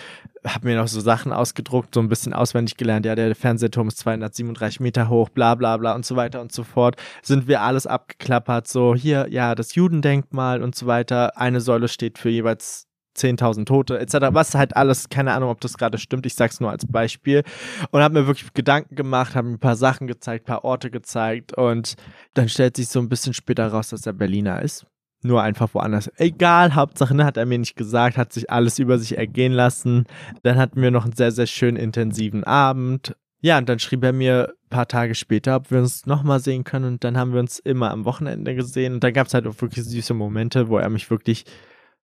[0.46, 3.08] Habe mir noch so Sachen ausgedruckt, so ein bisschen auswendig gelernt.
[3.08, 6.64] Ja, der Fernsehturm ist 237 Meter hoch, bla bla bla und so weiter und so
[6.64, 6.98] fort.
[7.24, 8.68] Sind wir alles abgeklappert.
[8.68, 11.36] So, hier, ja, das Judendenkmal und so weiter.
[11.36, 14.30] Eine Säule steht für jeweils 10.000 Tote etc.
[14.32, 16.26] Was halt alles, keine Ahnung, ob das gerade stimmt.
[16.26, 17.44] Ich sag's nur als Beispiel.
[17.92, 20.92] Und habe mir wirklich Gedanken gemacht, habe mir ein paar Sachen gezeigt, ein paar Orte
[20.92, 21.96] gezeigt und
[22.34, 24.86] dann stellt sich so ein bisschen später raus, dass er Berliner ist.
[25.26, 26.12] Nur einfach woanders.
[26.18, 30.06] Egal, Hauptsache, ne, hat er mir nicht gesagt, hat sich alles über sich ergehen lassen.
[30.44, 33.16] Dann hatten wir noch einen sehr, sehr schönen intensiven Abend.
[33.40, 36.66] Ja, und dann schrieb er mir ein paar Tage später, ob wir uns nochmal sehen
[36.66, 36.86] können.
[36.86, 38.96] Und dann haben wir uns immer am Wochenende gesehen.
[38.96, 41.46] Und da gab es halt auch wirklich süße Momente, wo er mich wirklich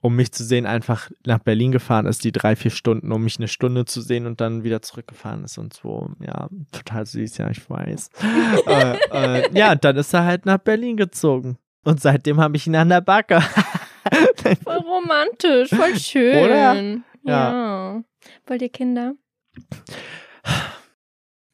[0.02, 3.38] um mich zu sehen, einfach nach Berlin gefahren ist, die drei, vier Stunden, um mich
[3.38, 6.10] eine Stunde zu sehen und dann wieder zurückgefahren ist und so.
[6.20, 8.10] Ja, total süß, ja, ich weiß.
[8.68, 11.58] äh, äh, ja, dann ist er halt nach Berlin gezogen.
[11.84, 13.42] Und seitdem habe ich ihn an der Backe.
[14.64, 16.46] voll romantisch, voll schön.
[16.46, 16.84] Oder?
[17.24, 17.94] Ja.
[17.94, 18.04] ja.
[18.48, 19.14] Wollt ihr Kinder?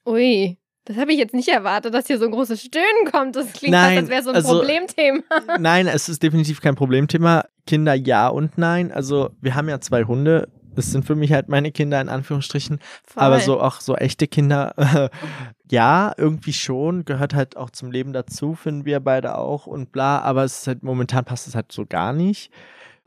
[0.06, 0.58] Ui.
[0.86, 3.36] Das habe ich jetzt nicht erwartet, dass hier so ein großes Stöhnen kommt.
[3.36, 5.24] Das klingt nein, fast, als wäre so ein also, Problemthema.
[5.60, 7.46] Nein, es ist definitiv kein Problemthema.
[7.66, 8.92] Kinder ja und nein.
[8.92, 10.48] Also wir haben ja zwei Hunde.
[10.76, 12.80] Das sind für mich halt meine Kinder in Anführungsstrichen.
[13.04, 13.24] Voll.
[13.24, 15.10] Aber so auch so echte Kinder,
[15.72, 17.06] ja, irgendwie schon.
[17.06, 20.20] Gehört halt auch zum Leben dazu, finden wir beide auch und bla.
[20.20, 22.52] Aber es ist halt momentan passt es halt so gar nicht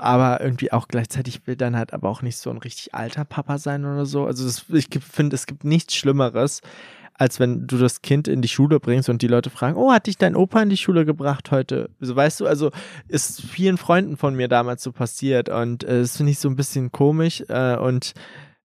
[0.00, 3.58] aber irgendwie auch gleichzeitig will dann halt aber auch nicht so ein richtig alter Papa
[3.58, 4.26] sein oder so.
[4.26, 6.62] Also das, ich finde, es gibt nichts Schlimmeres,
[7.18, 10.06] als wenn du das Kind in die Schule bringst und die Leute fragen, oh, hat
[10.06, 11.90] dich dein Opa in die Schule gebracht heute?
[12.00, 12.70] So, weißt du, also
[13.08, 16.56] ist vielen Freunden von mir damals so passiert und äh, das finde ich so ein
[16.56, 18.14] bisschen komisch äh, und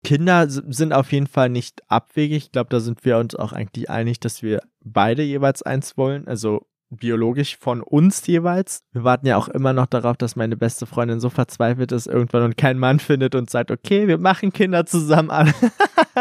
[0.05, 2.45] Kinder sind auf jeden Fall nicht abwegig.
[2.45, 6.27] Ich glaube, da sind wir uns auch eigentlich einig, dass wir beide jeweils eins wollen.
[6.27, 8.85] Also biologisch von uns jeweils.
[8.93, 12.45] Wir warten ja auch immer noch darauf, dass meine beste Freundin so verzweifelt ist irgendwann
[12.45, 15.55] und keinen Mann findet und sagt, okay, wir machen Kinder zusammen an.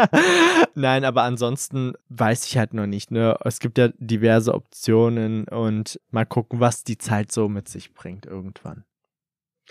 [0.74, 3.10] Nein, aber ansonsten weiß ich halt noch nicht.
[3.10, 3.36] Ne?
[3.44, 8.26] Es gibt ja diverse Optionen und mal gucken, was die Zeit so mit sich bringt
[8.26, 8.84] irgendwann.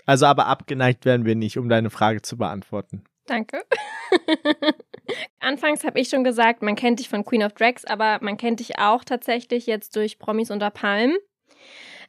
[0.06, 3.04] Also aber abgeneigt werden wir nicht, um deine Frage zu beantworten.
[3.26, 3.64] Danke.
[5.40, 8.60] Anfangs habe ich schon gesagt, man kennt dich von Queen of Drags, aber man kennt
[8.60, 11.16] dich auch tatsächlich jetzt durch Promis unter Palmen.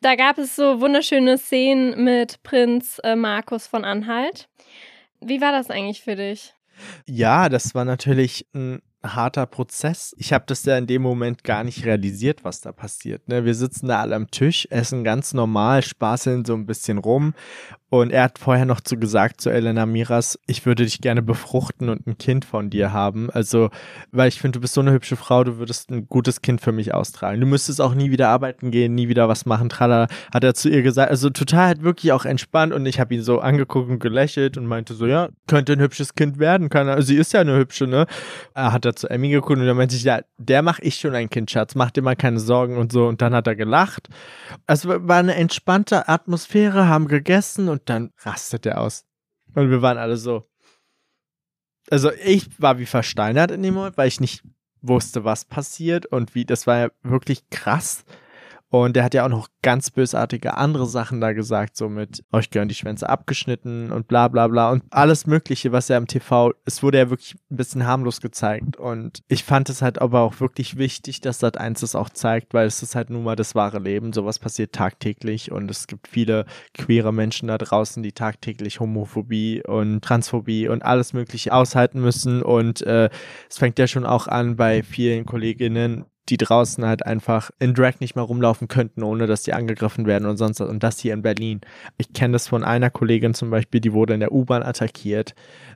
[0.01, 4.49] Da gab es so wunderschöne Szenen mit Prinz äh, Markus von Anhalt.
[5.21, 6.53] Wie war das eigentlich für dich?
[7.05, 10.15] Ja, das war natürlich ein harter Prozess.
[10.17, 13.27] Ich habe das ja in dem Moment gar nicht realisiert, was da passiert.
[13.27, 13.45] Ne?
[13.45, 17.33] Wir sitzen da alle am Tisch, essen ganz normal, spaßeln so ein bisschen rum
[17.93, 21.89] und er hat vorher noch zu gesagt zu Elena Miras, ich würde dich gerne befruchten
[21.89, 23.29] und ein Kind von dir haben.
[23.29, 23.69] Also,
[24.11, 26.71] weil ich finde, du bist so eine hübsche Frau, du würdest ein gutes Kind für
[26.71, 27.39] mich austragen.
[27.39, 29.69] Du müsstest auch nie wieder arbeiten gehen, nie wieder was machen.
[29.69, 31.11] Tralla, hat er zu ihr gesagt.
[31.11, 34.65] Also total halt wirklich auch entspannt und ich habe ihn so angeguckt und gelächelt und
[34.65, 36.69] meinte so, ja, könnte ein hübsches Kind werden.
[36.69, 38.07] Kann er, sie ist ja eine hübsche, ne?
[38.55, 41.13] Er hat er zu Emmy geguckt und dann meinte ich, ja, der mache ich schon
[41.13, 43.05] ein Kind, Schatz, mach dir mal keine Sorgen und so.
[43.05, 44.09] Und dann hat er gelacht.
[44.65, 49.05] Es war eine entspannte Atmosphäre, haben gegessen und dann rastet er aus.
[49.55, 50.49] Und wir waren alle so.
[51.89, 54.43] Also ich war wie versteinert in dem Moment, weil ich nicht
[54.81, 58.05] wusste, was passiert und wie, das war ja wirklich krass.
[58.73, 62.49] Und der hat ja auch noch ganz bösartige andere Sachen da gesagt, so mit euch
[62.49, 66.53] gehören die Schwänze abgeschnitten und bla bla bla und alles Mögliche, was er im TV,
[66.65, 68.77] es wurde ja wirklich ein bisschen harmlos gezeigt.
[68.77, 72.55] Und ich fand es halt aber auch wirklich wichtig, dass das eins das auch zeigt,
[72.55, 74.11] weil es ist halt nun mal das wahre Leben.
[74.11, 80.03] Sowas passiert tagtäglich und es gibt viele queere Menschen da draußen, die tagtäglich Homophobie und
[80.03, 82.41] Transphobie und alles Mögliche aushalten müssen.
[82.41, 83.11] Und äh,
[83.47, 87.99] es fängt ja schon auch an bei vielen Kolleginnen, die draußen halt einfach in Drag
[87.99, 90.69] nicht mehr rumlaufen könnten, ohne dass die angegriffen werden und sonst was.
[90.69, 91.61] Und das hier in Berlin.
[91.97, 95.35] Ich kenne das von einer Kollegin zum Beispiel, die wurde in der U-Bahn attackiert.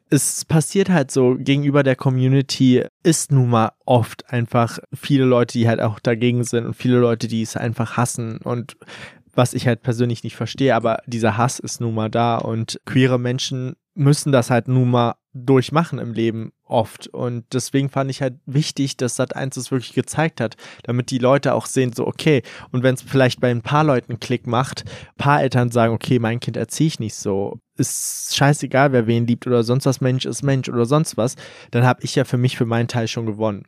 [0.09, 5.67] Es passiert halt so, gegenüber der Community ist nun mal oft einfach viele Leute, die
[5.67, 8.77] halt auch dagegen sind und viele Leute, die es einfach hassen und
[9.33, 13.19] was ich halt persönlich nicht verstehe, aber dieser Hass ist nun mal da und queere
[13.19, 17.07] Menschen müssen das halt nun mal durchmachen im Leben oft.
[17.07, 21.19] Und deswegen fand ich halt wichtig, dass Sat 1 es wirklich gezeigt hat, damit die
[21.19, 24.83] Leute auch sehen, so, okay, und wenn es vielleicht bei ein paar Leuten Klick macht,
[25.17, 29.47] paar Eltern sagen, okay, mein Kind erziehe ich nicht so, ist scheißegal, wer wen liebt
[29.47, 31.35] oder sonst was, Mensch ist Mensch oder sonst was,
[31.71, 33.65] dann habe ich ja für mich, für meinen Teil schon gewonnen.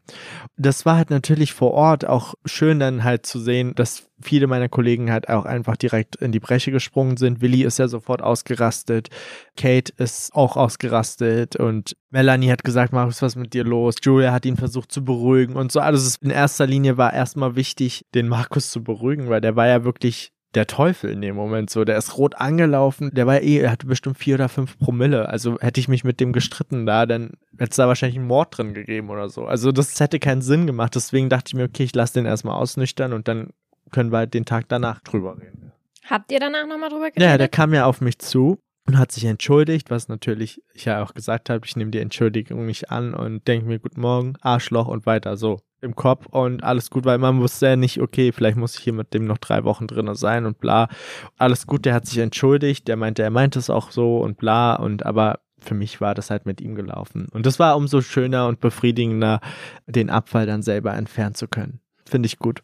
[0.58, 4.70] Das war halt natürlich vor Ort auch schön dann halt zu sehen, dass viele meiner
[4.70, 7.42] Kollegen halt auch einfach direkt in die Bresche gesprungen sind.
[7.42, 9.10] Willi ist ja sofort ausgerastet,
[9.56, 13.96] Kate ist auch ausgerastet und Melanie hat gesagt, Markus, was ist mit dir los?
[14.02, 15.80] Julia hat ihn versucht zu beruhigen und so.
[15.80, 19.84] Also in erster Linie war erstmal wichtig, den Markus zu beruhigen, weil der war ja
[19.84, 21.86] wirklich der Teufel in dem Moment so.
[21.86, 23.12] Der ist rot angelaufen.
[23.14, 25.30] Der war eh, er hatte bestimmt vier oder fünf Promille.
[25.30, 28.58] Also hätte ich mich mit dem gestritten da, dann hätte es da wahrscheinlich einen Mord
[28.58, 29.46] drin gegeben oder so.
[29.46, 30.96] Also das hätte keinen Sinn gemacht.
[30.96, 33.52] Deswegen dachte ich mir, okay, ich lasse den erstmal ausnüchtern und dann
[33.92, 35.72] können wir halt den Tag danach drüber reden.
[36.10, 37.22] Habt ihr danach nochmal drüber geredet?
[37.22, 41.04] Ja, der kam ja auf mich zu und hat sich entschuldigt, was natürlich ich ja
[41.04, 44.88] auch gesagt habe, ich nehme die Entschuldigung nicht an und denke mir, guten Morgen, Arschloch
[44.88, 48.58] und weiter so im Kopf und alles gut, weil man wusste ja nicht, okay, vielleicht
[48.58, 50.90] muss ich hier mit dem noch drei Wochen drin sein und bla.
[51.38, 54.74] Alles gut, der hat sich entschuldigt, der meinte, er meinte es auch so und bla
[54.74, 57.28] und aber für mich war das halt mit ihm gelaufen.
[57.32, 59.40] Und das war umso schöner und befriedigender,
[59.86, 61.80] den Abfall dann selber entfernen zu können.
[62.06, 62.64] Finde ich gut.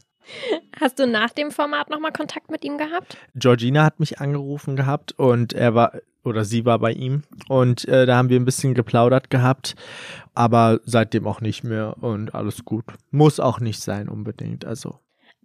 [0.80, 3.18] Hast du nach dem Format nochmal Kontakt mit ihm gehabt?
[3.36, 8.06] Georgina hat mich angerufen gehabt und er war oder sie war bei ihm und äh,
[8.06, 9.76] da haben wir ein bisschen geplaudert gehabt,
[10.34, 12.86] aber seitdem auch nicht mehr und alles gut.
[13.12, 15.00] Muss auch nicht sein unbedingt, also.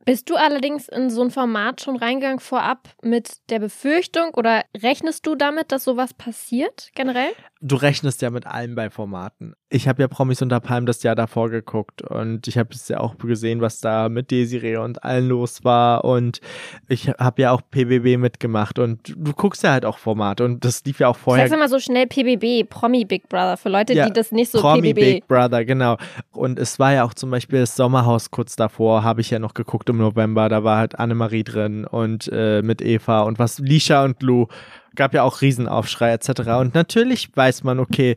[0.06, 5.26] Bist du allerdings in so ein Format schon reingegangen vorab mit der Befürchtung oder rechnest
[5.26, 7.32] du damit, dass sowas passiert generell?
[7.62, 9.54] Du rechnest ja mit allem bei Formaten.
[9.68, 13.00] Ich habe ja Promis unter Palm das Jahr davor geguckt und ich habe es ja
[13.00, 16.40] auch gesehen, was da mit Desiree und allen los war und
[16.88, 20.82] ich habe ja auch PBB mitgemacht und du guckst ja halt auch Formate und das
[20.84, 21.46] lief ja auch vorher.
[21.46, 24.60] Sag's mal so schnell PBB, Promi Big Brother, für Leute, Ja, die das nicht so
[24.60, 25.00] Promi PBB.
[25.00, 25.98] Big Brother, genau.
[26.32, 29.52] Und es war ja auch zum Beispiel das Sommerhaus kurz davor, habe ich ja noch
[29.52, 34.02] geguckt im November, da war halt Annemarie drin und äh, mit Eva und was, Lisha
[34.04, 34.46] und Lou,
[34.94, 36.40] gab ja auch Riesenaufschrei etc.
[36.60, 38.16] Und natürlich weiß man, okay,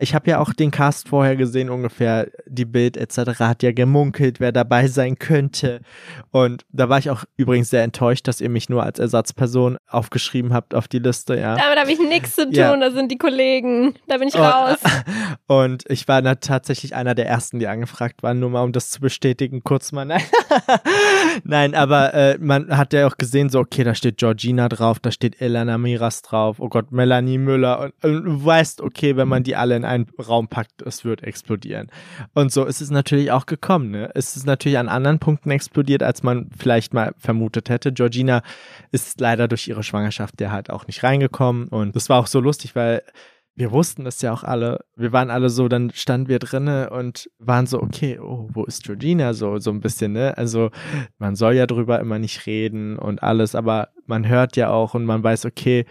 [0.00, 3.38] ich habe ja auch den Cast vorher gesehen, ungefähr die Bild etc.
[3.40, 5.80] hat ja gemunkelt, wer dabei sein könnte.
[6.30, 10.52] Und da war ich auch übrigens sehr enttäuscht, dass ihr mich nur als Ersatzperson aufgeschrieben
[10.52, 11.56] habt auf die Liste, ja.
[11.56, 12.76] Damit habe ich nichts zu tun, Ja.
[12.76, 13.94] da sind die Kollegen.
[14.08, 14.78] Da bin ich Und- raus.
[15.46, 18.90] Und ich war da tatsächlich einer der ersten, die angefragt waren, nur mal um das
[18.90, 20.04] zu bestätigen, kurz mal.
[20.04, 20.22] Nein,
[21.44, 25.10] Nein aber äh, man hat ja auch gesehen, so, okay, da steht Georgina drauf, da
[25.10, 27.80] steht Elena Miras drauf, oh Gott, Melanie Müller.
[27.80, 31.22] Und, und du weißt, okay, wenn man die alle in einen Raum packt, es wird
[31.22, 31.90] explodieren.
[32.34, 33.90] Und so ist es natürlich auch gekommen.
[33.90, 34.10] Ne?
[34.14, 37.92] Es ist natürlich an anderen Punkten explodiert, als man vielleicht mal vermutet hätte.
[37.92, 38.42] Georgina
[38.92, 41.68] ist leider durch ihre Schwangerschaft der halt auch nicht reingekommen.
[41.68, 43.02] Und das war auch so lustig, weil
[43.56, 44.84] wir wussten es ja auch alle.
[44.96, 48.84] Wir waren alle so, dann standen wir drinne und waren so, okay, oh, wo ist
[48.84, 49.34] Georgina?
[49.34, 50.36] So, so ein bisschen, ne?
[50.38, 50.70] Also,
[51.18, 55.04] man soll ja drüber immer nicht reden und alles, aber man hört ja auch und
[55.04, 55.84] man weiß, okay,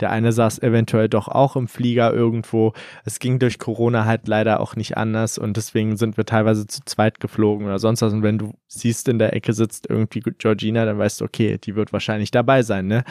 [0.00, 2.72] der eine saß eventuell doch auch im Flieger irgendwo.
[3.04, 6.80] Es ging durch Corona halt leider auch nicht anders und deswegen sind wir teilweise zu
[6.84, 8.12] zweit geflogen oder sonst was.
[8.12, 11.74] Und wenn du siehst, in der Ecke sitzt irgendwie Georgina, dann weißt du, okay, die
[11.76, 13.04] wird wahrscheinlich dabei sein, ne?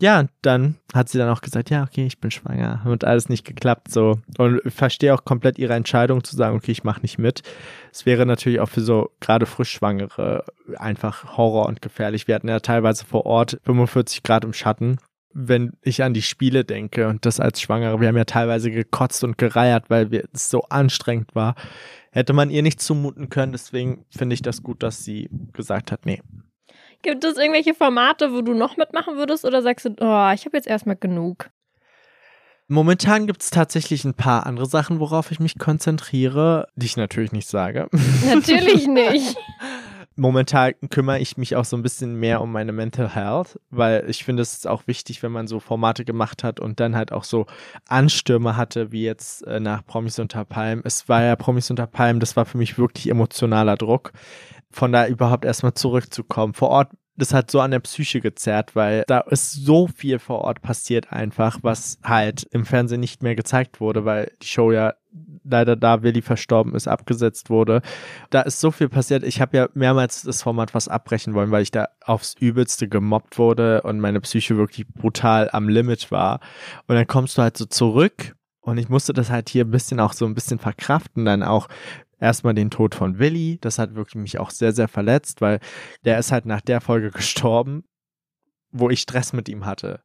[0.00, 2.82] Ja, und dann hat sie dann auch gesagt, ja, okay, ich bin schwanger.
[2.84, 4.18] Und alles nicht geklappt so.
[4.38, 7.42] Und ich verstehe auch komplett ihre Entscheidung zu sagen, okay, ich mache nicht mit.
[7.92, 10.44] Es wäre natürlich auch für so gerade Frischschwangere
[10.76, 12.28] einfach Horror und gefährlich.
[12.28, 14.98] Wir hatten ja teilweise vor Ort 45 Grad im Schatten.
[15.32, 19.22] Wenn ich an die Spiele denke und das als Schwangere, wir haben ja teilweise gekotzt
[19.24, 21.54] und gereiert, weil es so anstrengend war,
[22.10, 23.52] hätte man ihr nicht zumuten können.
[23.52, 26.22] Deswegen finde ich das gut, dass sie gesagt hat, nee,
[27.02, 30.54] Gibt es irgendwelche Formate, wo du noch mitmachen würdest oder sagst du, oh, ich habe
[30.54, 31.50] jetzt erstmal genug?
[32.66, 37.32] Momentan gibt es tatsächlich ein paar andere Sachen, worauf ich mich konzentriere, die ich natürlich
[37.32, 37.88] nicht sage.
[38.26, 39.36] Natürlich nicht.
[40.18, 44.24] Momentan kümmere ich mich auch so ein bisschen mehr um meine Mental Health, weil ich
[44.24, 47.46] finde, es auch wichtig, wenn man so Formate gemacht hat und dann halt auch so
[47.86, 50.82] Anstürme hatte, wie jetzt äh, nach Promis unter Palm.
[50.84, 54.12] Es war ja Promis unter Palm, das war für mich wirklich emotionaler Druck,
[54.72, 56.52] von da überhaupt erstmal zurückzukommen.
[56.52, 60.38] Vor Ort das hat so an der Psyche gezerrt, weil da ist so viel vor
[60.42, 64.94] Ort passiert einfach, was halt im Fernsehen nicht mehr gezeigt wurde, weil die Show ja
[65.42, 67.82] leider da Willi verstorben ist, abgesetzt wurde.
[68.30, 69.24] Da ist so viel passiert.
[69.24, 73.38] Ich habe ja mehrmals das Format was abbrechen wollen, weil ich da aufs Übelste gemobbt
[73.38, 76.40] wurde und meine Psyche wirklich brutal am Limit war.
[76.86, 79.98] Und dann kommst du halt so zurück und ich musste das halt hier ein bisschen
[79.98, 81.68] auch so ein bisschen verkraften, dann auch
[82.20, 83.58] erstmal den Tod von Willi.
[83.60, 85.60] Das hat wirklich mich auch sehr, sehr verletzt, weil
[86.04, 87.84] der ist halt nach der Folge gestorben,
[88.70, 90.02] wo ich Stress mit ihm hatte.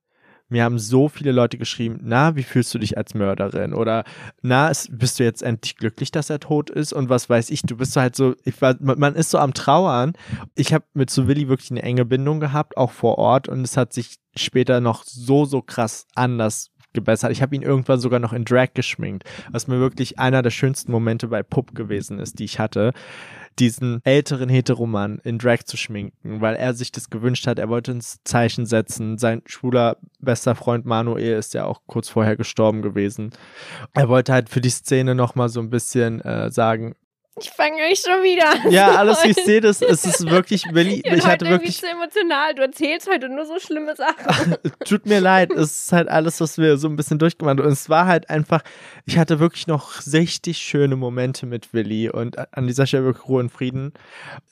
[0.49, 3.73] Mir haben so viele Leute geschrieben, na, wie fühlst du dich als Mörderin?
[3.73, 4.03] Oder
[4.41, 6.93] na, ist, bist du jetzt endlich glücklich, dass er tot ist?
[6.93, 10.13] Und was weiß ich, du bist halt so, ich war, man ist so am Trauern.
[10.53, 13.47] Ich habe mit so Willi wirklich eine enge Bindung gehabt, auch vor Ort.
[13.47, 17.31] Und es hat sich später noch so, so krass anders gebessert.
[17.31, 20.91] Ich habe ihn irgendwann sogar noch in Drag geschminkt, was mir wirklich einer der schönsten
[20.91, 22.93] Momente bei Pup gewesen ist, die ich hatte
[23.59, 27.59] diesen älteren Heteroman in Drag zu schminken, weil er sich das gewünscht hat.
[27.59, 29.17] Er wollte ins Zeichen setzen.
[29.17, 33.31] Sein schwuler bester Freund Manuel ist ja auch kurz vorher gestorben gewesen.
[33.93, 36.95] Er wollte halt für die Szene nochmal so ein bisschen äh, sagen,
[37.43, 38.71] ich fange euch schon wieder an.
[38.71, 41.79] Ja, alles, wie ich sehe das, es ist wirklich, Willi, Ihr ich hatte heute wirklich,
[41.79, 42.55] zu emotional.
[42.55, 44.55] Du erzählst heute nur so schlimme Sachen.
[44.85, 47.65] tut mir leid, es ist halt alles, was wir so ein bisschen durchgemacht haben.
[47.65, 48.61] Und es war halt einfach,
[49.05, 53.41] ich hatte wirklich noch richtig schöne Momente mit Willi und an dieser Stelle wirklich Ruhe
[53.41, 53.93] und Frieden.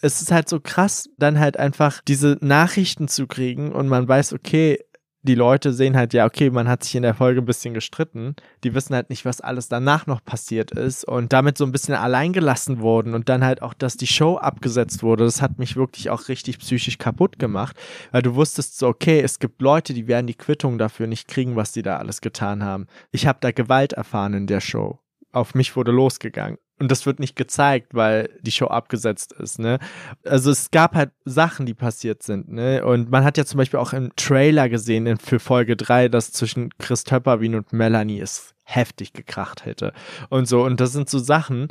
[0.01, 4.34] Es ist halt so krass, dann halt einfach diese Nachrichten zu kriegen und man weiß,
[4.34, 4.80] okay,
[5.23, 8.36] die Leute sehen halt, ja, okay, man hat sich in der Folge ein bisschen gestritten.
[8.63, 11.95] Die wissen halt nicht, was alles danach noch passiert ist und damit so ein bisschen
[11.95, 15.23] allein gelassen wurden und dann halt auch, dass die Show abgesetzt wurde.
[15.23, 17.75] Das hat mich wirklich auch richtig psychisch kaputt gemacht,
[18.12, 21.55] weil du wusstest so, okay, es gibt Leute, die werden die Quittung dafür nicht kriegen,
[21.55, 22.88] was die da alles getan haben.
[23.12, 24.99] Ich habe da Gewalt erfahren in der Show.
[25.31, 26.57] Auf mich wurde losgegangen.
[26.82, 29.78] Und das wird nicht gezeigt, weil die Show abgesetzt ist, ne?
[30.26, 32.84] Also es gab halt Sachen, die passiert sind, ne?
[32.84, 36.76] Und man hat ja zum Beispiel auch im Trailer gesehen für Folge 3, dass zwischen
[36.80, 39.94] Chris Töpperwien und Melanie es heftig gekracht hätte.
[40.30, 41.67] Und so, und das sind so Sachen,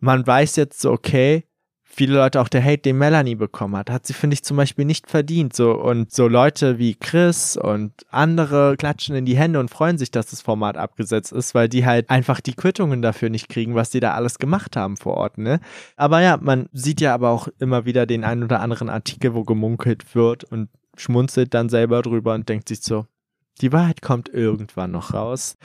[0.00, 1.44] man weiß jetzt so, okay,
[1.96, 4.84] viele Leute auch der Hate, den Melanie bekommen hat, hat sie, finde ich, zum Beispiel
[4.84, 5.56] nicht verdient.
[5.56, 10.10] So, und so Leute wie Chris und andere klatschen in die Hände und freuen sich,
[10.10, 13.90] dass das Format abgesetzt ist, weil die halt einfach die Quittungen dafür nicht kriegen, was
[13.90, 15.60] die da alles gemacht haben vor Ort, ne?
[15.96, 19.44] Aber ja, man sieht ja aber auch immer wieder den einen oder anderen Artikel, wo
[19.44, 23.06] gemunkelt wird und schmunzelt dann selber drüber und denkt sich so,
[23.60, 25.56] die Wahrheit kommt irgendwann noch raus.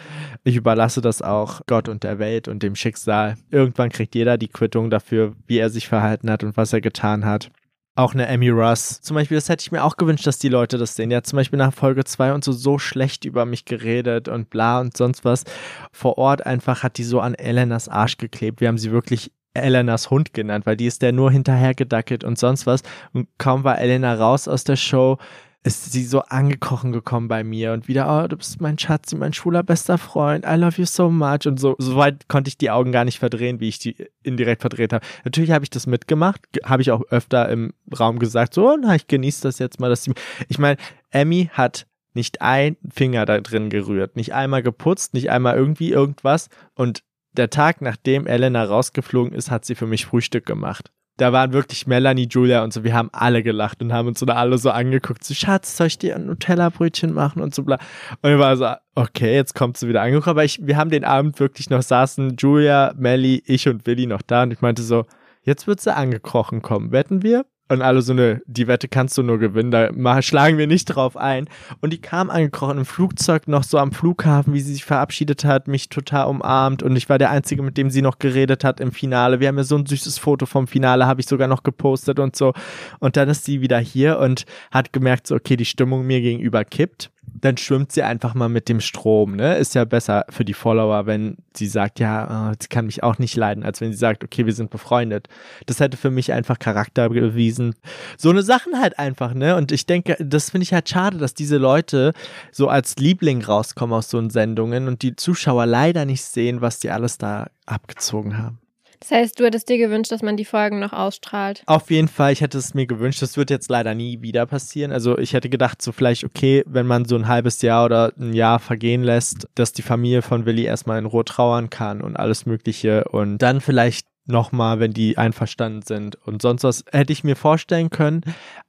[0.43, 3.35] Ich überlasse das auch Gott und der Welt und dem Schicksal.
[3.49, 7.25] Irgendwann kriegt jeder die Quittung dafür, wie er sich verhalten hat und was er getan
[7.25, 7.51] hat.
[7.95, 9.01] Auch eine Emmy Russ.
[9.01, 11.13] Zum Beispiel, das hätte ich mir auch gewünscht, dass die Leute das sehen.
[11.13, 14.79] Hat zum Beispiel nach Folge 2 und so so schlecht über mich geredet und bla
[14.79, 15.43] und sonst was.
[15.91, 18.61] Vor Ort einfach hat die so an Elenas Arsch geklebt.
[18.61, 22.65] Wir haben sie wirklich Elenas Hund genannt, weil die ist der nur hinterhergedackelt und sonst
[22.65, 22.81] was.
[23.11, 25.17] Und kaum war Elena raus aus der Show,
[25.63, 29.33] ist sie so angekrochen gekommen bei mir und wieder, oh, du bist mein Schatz, mein
[29.33, 31.45] schwuler bester Freund, I love you so much.
[31.45, 34.61] Und so, so weit konnte ich die Augen gar nicht verdrehen, wie ich die indirekt
[34.61, 35.05] verdreht habe.
[35.23, 39.07] Natürlich habe ich das mitgemacht, habe ich auch öfter im Raum gesagt, so, na, ich
[39.07, 40.13] genieße das jetzt mal, dass sie,
[40.49, 40.77] ich meine,
[41.11, 46.49] Emmy hat nicht ein Finger da drin gerührt, nicht einmal geputzt, nicht einmal irgendwie irgendwas.
[46.73, 51.53] Und der Tag, nachdem Elena rausgeflogen ist, hat sie für mich Frühstück gemacht da waren
[51.53, 54.57] wirklich Melanie, Julia und so, wir haben alle gelacht und haben uns so da alle
[54.57, 57.77] so angeguckt, so, Schatz, soll ich dir ein Nutella-Brötchen machen und so bla.
[58.21, 61.03] Und ich war so, okay, jetzt kommt sie wieder angekommen, aber ich, wir haben den
[61.03, 65.05] Abend wirklich noch saßen, Julia, Melly, ich und Willi noch da und ich meinte so,
[65.43, 67.45] jetzt wird sie angekrochen kommen, wetten wir?
[67.71, 71.15] Und alle so eine, die Wette kannst du nur gewinnen, da schlagen wir nicht drauf
[71.15, 71.47] ein.
[71.79, 75.69] Und die kam angekrochen im Flugzeug noch so am Flughafen, wie sie sich verabschiedet hat,
[75.69, 76.83] mich total umarmt.
[76.83, 79.39] Und ich war der Einzige, mit dem sie noch geredet hat im Finale.
[79.39, 82.35] Wir haben ja so ein süßes Foto vom Finale, habe ich sogar noch gepostet und
[82.35, 82.51] so.
[82.99, 86.65] Und dann ist sie wieder hier und hat gemerkt, so, okay, die Stimmung mir gegenüber
[86.65, 89.55] kippt dann schwimmt sie einfach mal mit dem Strom, ne?
[89.57, 93.19] Ist ja besser für die Follower, wenn sie sagt, ja, äh, sie kann mich auch
[93.19, 95.27] nicht leiden, als wenn sie sagt, okay, wir sind befreundet.
[95.65, 97.75] Das hätte für mich einfach Charakter bewiesen.
[98.17, 99.55] So eine Sachen halt einfach, ne?
[99.55, 102.13] Und ich denke, das finde ich halt schade, dass diese Leute
[102.51, 106.91] so als Liebling rauskommen aus so Sendungen und die Zuschauer leider nicht sehen, was die
[106.91, 108.60] alles da abgezogen haben.
[109.01, 111.63] Das heißt, du hättest dir gewünscht, dass man die Folgen noch ausstrahlt.
[111.65, 113.21] Auf jeden Fall, ich hätte es mir gewünscht.
[113.23, 114.91] Das wird jetzt leider nie wieder passieren.
[114.91, 118.33] Also ich hätte gedacht, so vielleicht, okay, wenn man so ein halbes Jahr oder ein
[118.33, 122.45] Jahr vergehen lässt, dass die Familie von Willi erstmal in Ruhe trauern kann und alles
[122.45, 127.35] Mögliche und dann vielleicht nochmal, wenn die einverstanden sind und sonst was, hätte ich mir
[127.35, 128.21] vorstellen können.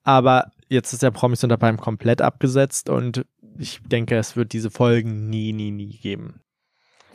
[0.03, 3.27] Aber jetzt ist der Promis unter beim komplett abgesetzt und
[3.59, 6.41] ich denke, es wird diese Folgen nie, nie, nie geben.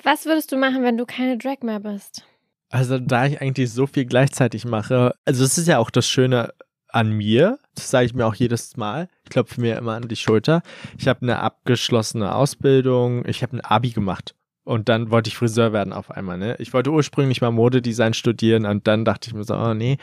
[0.04, 2.24] Was würdest du machen, wenn du keine Drag mehr bist?
[2.70, 6.54] Also, da ich eigentlich so viel gleichzeitig mache, also es ist ja auch das Schöne
[6.90, 9.08] an mir, das sage ich mir auch jedes Mal.
[9.24, 10.62] Ich klopfe mir immer an die Schulter.
[10.98, 14.34] Ich habe eine abgeschlossene Ausbildung, ich habe ein Abi gemacht.
[14.64, 16.58] Und dann wollte ich Friseur werden auf einmal, ne?
[16.60, 19.98] Ich wollte ursprünglich mal Modedesign studieren und dann dachte ich mir so, oh nee.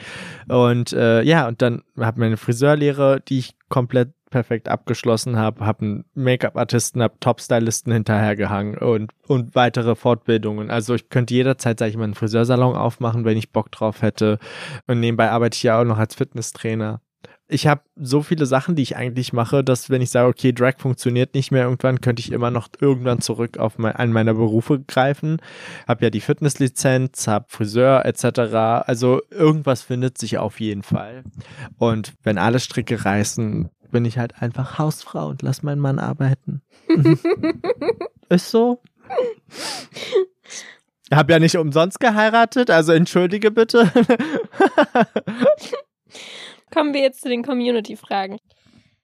[0.48, 5.82] Und äh, ja, und dann habe meine Friseurlehre, die ich komplett perfekt abgeschlossen habe, habe
[5.82, 10.72] einen Make-up-Artisten, habe Top-Stylisten hinterhergehangen und, und weitere Fortbildungen.
[10.72, 14.40] Also ich könnte jederzeit, sage ich mal, einen Friseursalon aufmachen, wenn ich Bock drauf hätte.
[14.88, 17.00] Und nebenbei arbeite ich ja auch noch als Fitnesstrainer.
[17.46, 20.78] Ich habe so viele Sachen, die ich eigentlich mache, dass wenn ich sage, okay, Drag
[20.78, 24.80] funktioniert nicht mehr irgendwann, könnte ich immer noch irgendwann zurück auf mein, einen meiner Berufe
[24.80, 25.36] greifen.
[25.86, 28.40] Hab ja die Fitnesslizenz, hab Friseur etc.
[28.88, 31.22] Also irgendwas findet sich auf jeden Fall.
[31.78, 36.62] Und wenn alle Stricke reißen, bin ich halt einfach Hausfrau und lass meinen Mann arbeiten.
[38.28, 38.82] Ist so.
[41.12, 43.92] Hab ja nicht umsonst geheiratet, also entschuldige bitte.
[46.72, 48.38] Kommen wir jetzt zu den Community-Fragen.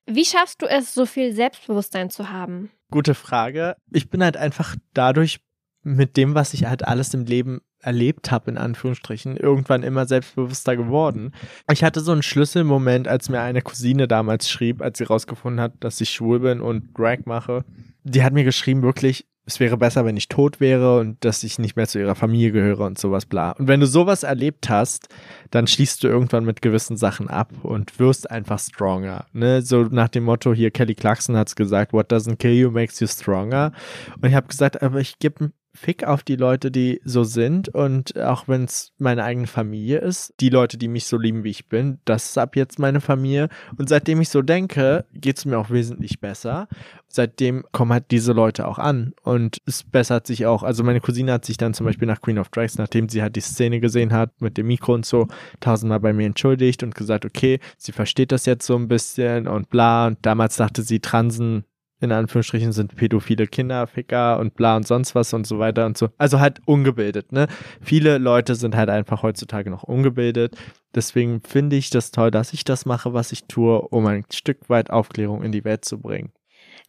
[0.06, 2.72] Wie schaffst du es, so viel Selbstbewusstsein zu haben?
[2.90, 3.76] Gute Frage.
[3.92, 5.38] Ich bin halt einfach dadurch
[5.84, 10.76] mit dem, was ich halt alles im Leben erlebt habe, in Anführungsstrichen, irgendwann immer selbstbewusster
[10.76, 11.32] geworden.
[11.70, 15.72] Ich hatte so einen Schlüsselmoment, als mir eine Cousine damals schrieb, als sie rausgefunden hat,
[15.80, 17.64] dass ich schwul bin und Drag mache.
[18.04, 21.58] Die hat mir geschrieben, wirklich, es wäre besser, wenn ich tot wäre und dass ich
[21.58, 23.52] nicht mehr zu ihrer Familie gehöre und sowas bla.
[23.52, 25.08] Und wenn du sowas erlebt hast,
[25.50, 29.26] dann schließt du irgendwann mit gewissen Sachen ab und wirst einfach stronger.
[29.32, 29.62] Ne?
[29.62, 33.06] So nach dem Motto hier, Kelly Clarkson hat's gesagt, what doesn't kill you makes you
[33.06, 33.72] stronger.
[34.20, 38.18] Und ich habe gesagt, aber ich gebe Fick auf die Leute, die so sind und
[38.18, 41.68] auch wenn es meine eigene Familie ist, die Leute, die mich so lieben, wie ich
[41.68, 45.58] bin, das ist ab jetzt meine Familie und seitdem ich so denke, geht es mir
[45.58, 46.66] auch wesentlich besser.
[47.06, 50.62] Seitdem kommen halt diese Leute auch an und es bessert sich auch.
[50.62, 53.36] Also meine Cousine hat sich dann zum Beispiel nach Queen of Drags, nachdem sie halt
[53.36, 55.28] die Szene gesehen hat mit dem Mikro und so,
[55.60, 59.70] tausendmal bei mir entschuldigt und gesagt, okay, sie versteht das jetzt so ein bisschen und
[59.70, 61.64] bla und damals dachte sie, Transen
[62.00, 66.08] in Anführungsstrichen sind pädophile Kinderficker und bla und sonst was und so weiter und so.
[66.18, 67.46] Also halt ungebildet, ne?
[67.80, 70.56] Viele Leute sind halt einfach heutzutage noch ungebildet.
[70.94, 74.68] Deswegen finde ich das toll, dass ich das mache, was ich tue, um ein Stück
[74.68, 76.32] weit Aufklärung in die Welt zu bringen.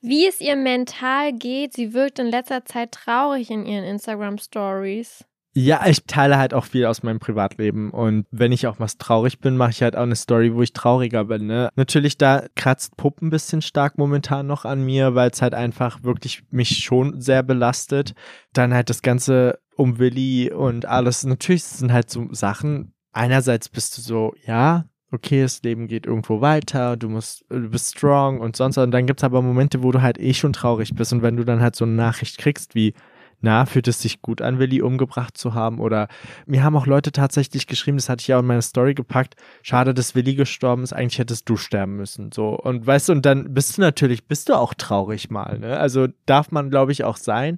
[0.01, 5.26] Wie es ihr mental geht, sie wirkt in letzter Zeit traurig in ihren Instagram Stories.
[5.54, 9.39] Ja, ich teile halt auch viel aus meinem Privatleben und wenn ich auch was traurig
[9.39, 11.45] bin, mache ich halt auch eine Story, wo ich trauriger bin.
[11.45, 11.70] Ne?
[11.76, 16.04] Natürlich, da kratzt Puppen ein bisschen stark momentan noch an mir, weil es halt einfach
[16.04, 18.14] wirklich mich schon sehr belastet.
[18.54, 21.26] Dann halt das Ganze um Willi und alles.
[21.26, 22.93] Natürlich sind halt so Sachen.
[23.12, 27.97] Einerseits bist du so, ja, okay, das Leben geht irgendwo weiter, du musst, du bist
[27.97, 28.78] strong und sonst.
[28.78, 31.43] Und dann gibt's aber Momente, wo du halt eh schon traurig bist und wenn du
[31.43, 32.93] dann halt so eine Nachricht kriegst wie,
[33.42, 35.80] na, fühlt es sich gut an, Willi umgebracht zu haben?
[35.80, 36.08] Oder
[36.46, 39.36] mir haben auch Leute tatsächlich geschrieben, das hatte ich ja auch in meine Story gepackt,
[39.62, 42.32] schade, dass Willi gestorben ist, eigentlich hättest du sterben müssen.
[42.32, 42.50] So.
[42.50, 45.78] Und weißt du, und dann bist du natürlich, bist du auch traurig mal, ne?
[45.78, 47.58] Also darf man, glaube ich, auch sein.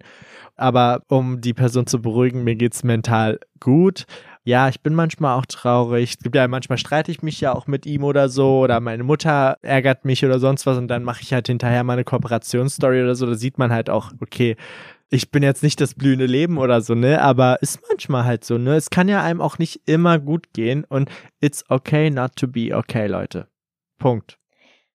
[0.56, 4.06] Aber um die Person zu beruhigen, mir geht's mental gut
[4.46, 6.12] ja, ich bin manchmal auch traurig.
[6.12, 9.04] Es gibt ja manchmal streite ich mich ja auch mit ihm oder so oder meine
[9.04, 13.04] Mutter ärgert mich oder sonst was und dann mache ich halt hinterher mal eine Kooperationsstory
[13.04, 13.26] oder so.
[13.26, 14.58] Da sieht man halt auch, okay,
[15.14, 17.22] ich bin jetzt nicht das blühende Leben oder so, ne?
[17.22, 18.76] Aber ist manchmal halt so, ne?
[18.76, 21.10] Es kann ja einem auch nicht immer gut gehen und
[21.40, 23.48] it's okay not to be okay, Leute.
[24.00, 24.40] Punkt.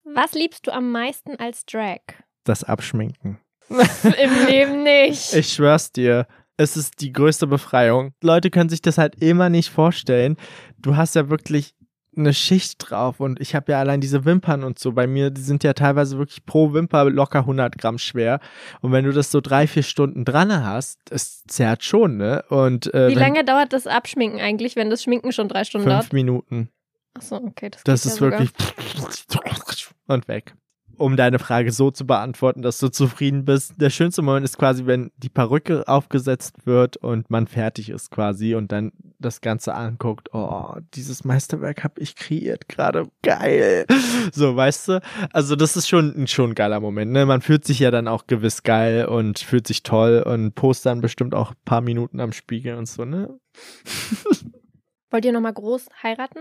[0.04, 2.00] Was liebst du am meisten als Drag?
[2.42, 3.38] Das Abschminken.
[3.68, 5.34] Im Leben nicht.
[5.34, 6.26] Ich schwör's dir.
[6.56, 8.12] Es ist die größte Befreiung.
[8.20, 10.36] Leute können sich das halt immer nicht vorstellen.
[10.78, 11.76] Du hast ja wirklich
[12.18, 15.40] eine Schicht drauf und ich habe ja allein diese Wimpern und so bei mir, die
[15.40, 18.40] sind ja teilweise wirklich pro Wimper locker 100 Gramm schwer
[18.80, 22.44] und wenn du das so drei, vier Stunden dran hast, es zerrt schon, ne?
[22.48, 26.00] Und äh, Wie lange dauert das Abschminken eigentlich, wenn das Schminken schon drei Stunden fünf
[26.00, 26.12] dauert?
[26.12, 26.68] Minuten.
[27.14, 27.70] Achso, okay.
[27.70, 28.50] Das, Das ist ja wirklich
[30.06, 30.54] und weg.
[30.99, 33.80] Um deine Frage so zu beantworten, dass du zufrieden bist.
[33.80, 38.55] Der schönste Moment ist quasi, wenn die Perücke aufgesetzt wird und man fertig ist quasi
[38.57, 40.34] und dann das Ganze anguckt.
[40.34, 43.09] Oh, dieses Meisterwerk habe ich kreiert gerade.
[43.22, 43.86] Geil.
[44.32, 45.01] So, weißt du?
[45.32, 47.12] Also das ist schon, ein- schon ein geiler Moment.
[47.12, 47.24] Ne?
[47.26, 51.01] Man fühlt sich ja dann auch gewiss geil und fühlt sich toll und post dann
[51.01, 53.38] bestimmt auch ein paar Minuten am Spiegel und so, ne?
[55.11, 56.40] Wollt ihr nochmal groß heiraten?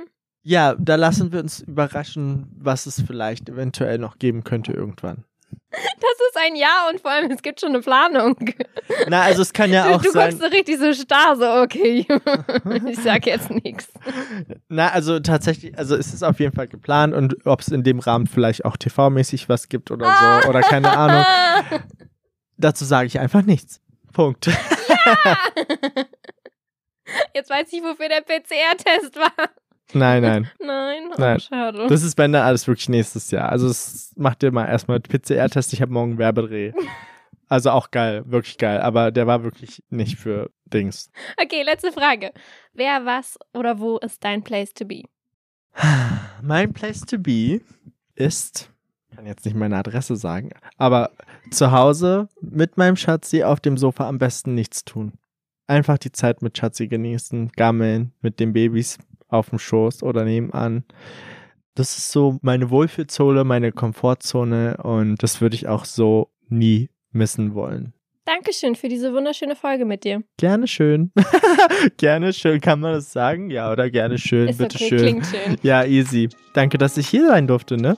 [0.50, 5.26] Ja, da lassen wir uns überraschen, was es vielleicht eventuell noch geben könnte irgendwann.
[5.72, 5.82] Das
[6.30, 8.38] ist ein Ja und vor allem, es gibt schon eine Planung.
[9.10, 10.30] Na, also es kann ja Du, auch du sein.
[10.30, 12.08] guckst so richtig so starr, so, okay.
[12.90, 13.90] ich sag jetzt nichts.
[14.70, 18.00] Na, also tatsächlich, also es ist auf jeden Fall geplant und ob es in dem
[18.00, 21.26] Rahmen vielleicht auch TV-mäßig was gibt oder so oder keine Ahnung.
[22.58, 23.82] Dazu sage ich einfach nichts.
[24.14, 24.48] Punkt.
[27.36, 29.50] Jetzt weiß ich, wofür der PCR-Test war.
[29.94, 30.50] Nein, nein.
[30.60, 31.40] Nein, oh, Nein.
[31.40, 31.88] schade.
[31.88, 33.50] Das ist wenn dann alles wirklich nächstes Jahr.
[33.50, 35.74] Also es macht dir mal erstmal PCR-Test.
[35.74, 36.74] Ich habe morgen Werbedreh.
[37.50, 38.82] Also auch geil, wirklich geil.
[38.82, 41.10] Aber der war wirklich nicht für Dings.
[41.42, 42.34] Okay, letzte Frage.
[42.74, 45.04] Wer, was oder wo ist dein Place to be?
[46.42, 47.62] Mein Place to be
[48.16, 48.70] ist,
[49.10, 51.12] ich kann jetzt nicht meine Adresse sagen, aber
[51.50, 55.14] zu Hause mit meinem Schatzi auf dem Sofa am besten nichts tun.
[55.68, 58.98] Einfach die Zeit mit Schatzi genießen, gammeln, mit den Babys
[59.28, 60.84] auf dem Schoß oder nebenan.
[61.76, 67.54] Das ist so meine Wohlfühlzone, meine Komfortzone und das würde ich auch so nie missen
[67.54, 67.94] wollen.
[68.26, 70.22] Dankeschön für diese wunderschöne Folge mit dir.
[70.36, 71.14] Gerne schön.
[71.98, 73.50] gerne schön, kann man das sagen?
[73.50, 75.00] Ja, oder gerne schön, Ist bitte okay, schön.
[75.00, 75.58] klingt schön.
[75.62, 76.28] Ja, easy.
[76.54, 77.98] Danke, dass ich hier sein durfte, ne?